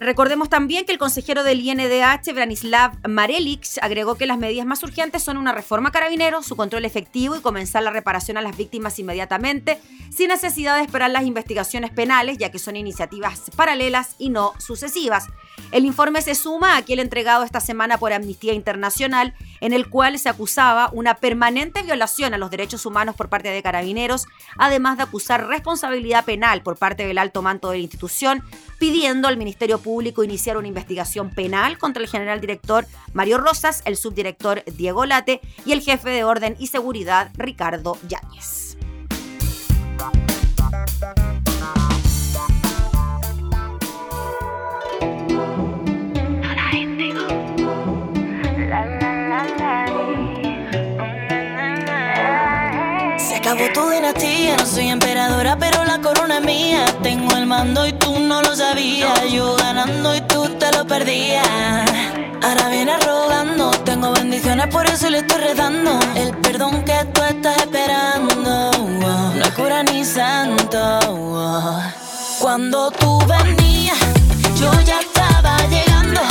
Recordemos 0.00 0.48
también 0.48 0.84
que 0.84 0.92
el 0.92 0.98
consejero 0.98 1.44
del 1.44 1.60
INDH, 1.60 2.34
Branislav 2.34 2.98
Marelix, 3.08 3.78
agregó 3.78 4.16
que 4.16 4.26
las 4.26 4.38
medidas 4.38 4.66
más 4.66 4.82
urgentes 4.82 5.22
son 5.22 5.36
una 5.36 5.52
reforma 5.52 5.90
a 5.90 5.92
carabineros, 5.92 6.46
su 6.46 6.56
control 6.56 6.84
efectivo 6.84 7.36
y 7.36 7.40
comenzar 7.40 7.84
la 7.84 7.90
reparación 7.90 8.36
a 8.36 8.42
las 8.42 8.56
víctimas 8.56 8.98
inmediatamente, 8.98 9.80
sin 10.10 10.28
necesidad 10.28 10.76
de 10.76 10.82
esperar 10.82 11.10
las 11.10 11.24
investigaciones 11.24 11.92
penales, 11.92 12.38
ya 12.38 12.50
que 12.50 12.58
son 12.58 12.74
iniciativas 12.74 13.50
paralelas 13.56 14.16
y 14.18 14.30
no 14.30 14.52
sucesivas. 14.58 15.28
El 15.70 15.84
informe 15.84 16.22
se 16.22 16.34
suma 16.34 16.74
a 16.74 16.78
aquel 16.78 16.98
entregado 16.98 17.44
esta 17.44 17.60
semana 17.60 17.96
por 17.96 18.12
Amnistía 18.12 18.52
Internacional, 18.52 19.34
en 19.60 19.72
el 19.72 19.88
cual 19.88 20.18
se 20.18 20.28
acusaba 20.28 20.90
una 20.92 21.14
permanente 21.14 21.82
violación 21.82 22.34
a 22.34 22.38
los 22.38 22.50
derechos 22.50 22.84
humanos 22.84 23.14
por 23.14 23.28
parte 23.28 23.48
de 23.48 23.62
carabineros, 23.62 24.26
además 24.58 24.96
de 24.96 25.04
acusar 25.04 25.46
responsabilidad 25.46 26.24
penal 26.24 26.62
por 26.62 26.76
parte 26.76 27.06
del 27.06 27.18
alto 27.18 27.42
manto 27.42 27.70
de 27.70 27.78
la 27.78 27.82
institución, 27.82 28.42
pidiendo 28.78 29.28
al 29.28 29.36
Ministerio 29.36 29.78
Público 29.84 30.24
iniciar 30.24 30.56
una 30.56 30.66
investigación 30.66 31.30
penal 31.30 31.78
contra 31.78 32.02
el 32.02 32.08
general 32.08 32.40
director 32.40 32.86
Mario 33.12 33.38
Rosas, 33.38 33.82
el 33.84 33.96
subdirector 33.96 34.64
Diego 34.64 35.04
Late 35.04 35.40
y 35.64 35.72
el 35.72 35.82
jefe 35.82 36.10
de 36.10 36.24
orden 36.24 36.56
y 36.58 36.68
seguridad 36.68 37.30
Ricardo 37.36 37.98
Yáñez. 38.08 38.76
Acabó 53.44 53.68
tu 53.74 53.90
dinastía, 53.90 54.56
no 54.56 54.64
soy 54.64 54.88
emperadora, 54.88 55.56
pero 55.58 55.84
la 55.84 56.00
corona 56.00 56.38
es 56.38 56.44
mía. 56.44 56.86
Tengo 57.02 57.36
el 57.36 57.44
mando 57.44 57.86
y 57.86 57.92
tú 57.92 58.18
no 58.18 58.40
lo 58.40 58.56
sabías. 58.56 59.30
Yo 59.30 59.54
ganando 59.56 60.14
y 60.16 60.20
tú 60.22 60.48
te 60.58 60.72
lo 60.72 60.86
perdías. 60.86 61.46
Ahora 62.42 62.68
vienes 62.70 63.04
rogando, 63.04 63.70
tengo 63.84 64.12
bendiciones, 64.12 64.68
por 64.68 64.86
eso 64.86 65.10
le 65.10 65.18
estoy 65.18 65.42
redando. 65.42 65.98
El 66.14 66.34
perdón 66.38 66.84
que 66.84 67.04
tú 67.12 67.22
estás 67.22 67.58
esperando, 67.58 68.70
no 69.34 69.44
es 69.44 69.50
cura 69.50 69.82
ni 69.82 70.04
santo. 70.04 70.98
Cuando 72.40 72.90
tú 72.92 73.18
venías, 73.26 73.98
yo 74.58 74.72
ya 74.86 75.00
estaba 75.00 75.58
llegando. 75.68 76.22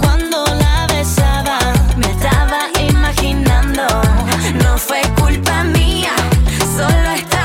Cuando 0.00 0.44
la 0.46 0.86
besaba, 0.94 1.58
me 1.96 2.08
estaba 2.08 2.68
imaginando. 2.88 3.82
No 4.62 4.78
fue 4.78 5.02
culpa 5.20 5.64
mía, 5.64 6.12
solo 6.76 7.35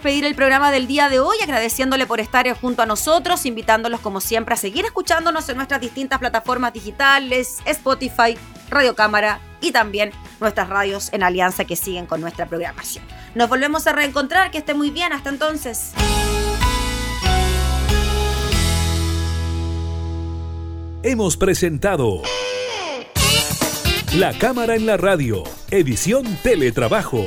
despedir 0.00 0.24
el 0.24 0.34
programa 0.34 0.72
del 0.72 0.86
día 0.86 1.10
de 1.10 1.20
hoy, 1.20 1.36
agradeciéndole 1.42 2.06
por 2.06 2.20
estar 2.20 2.50
junto 2.58 2.80
a 2.80 2.86
nosotros, 2.86 3.44
invitándolos 3.44 4.00
como 4.00 4.22
siempre 4.22 4.54
a 4.54 4.56
seguir 4.56 4.86
escuchándonos 4.86 5.46
en 5.50 5.56
nuestras 5.58 5.78
distintas 5.78 6.18
plataformas 6.18 6.72
digitales, 6.72 7.58
Spotify, 7.66 8.38
Radio 8.70 8.94
Cámara 8.94 9.40
y 9.60 9.72
también 9.72 10.12
nuestras 10.40 10.70
radios 10.70 11.12
en 11.12 11.22
alianza 11.22 11.66
que 11.66 11.76
siguen 11.76 12.06
con 12.06 12.22
nuestra 12.22 12.46
programación. 12.46 13.04
Nos 13.34 13.50
volvemos 13.50 13.86
a 13.86 13.92
reencontrar, 13.92 14.50
que 14.50 14.56
esté 14.56 14.72
muy 14.72 14.90
bien, 14.90 15.12
hasta 15.12 15.28
entonces. 15.28 15.92
Hemos 21.02 21.36
presentado 21.36 22.22
La 24.14 24.32
Cámara 24.38 24.76
en 24.76 24.86
la 24.86 24.96
Radio, 24.96 25.44
edición 25.70 26.24
Teletrabajo. 26.42 27.26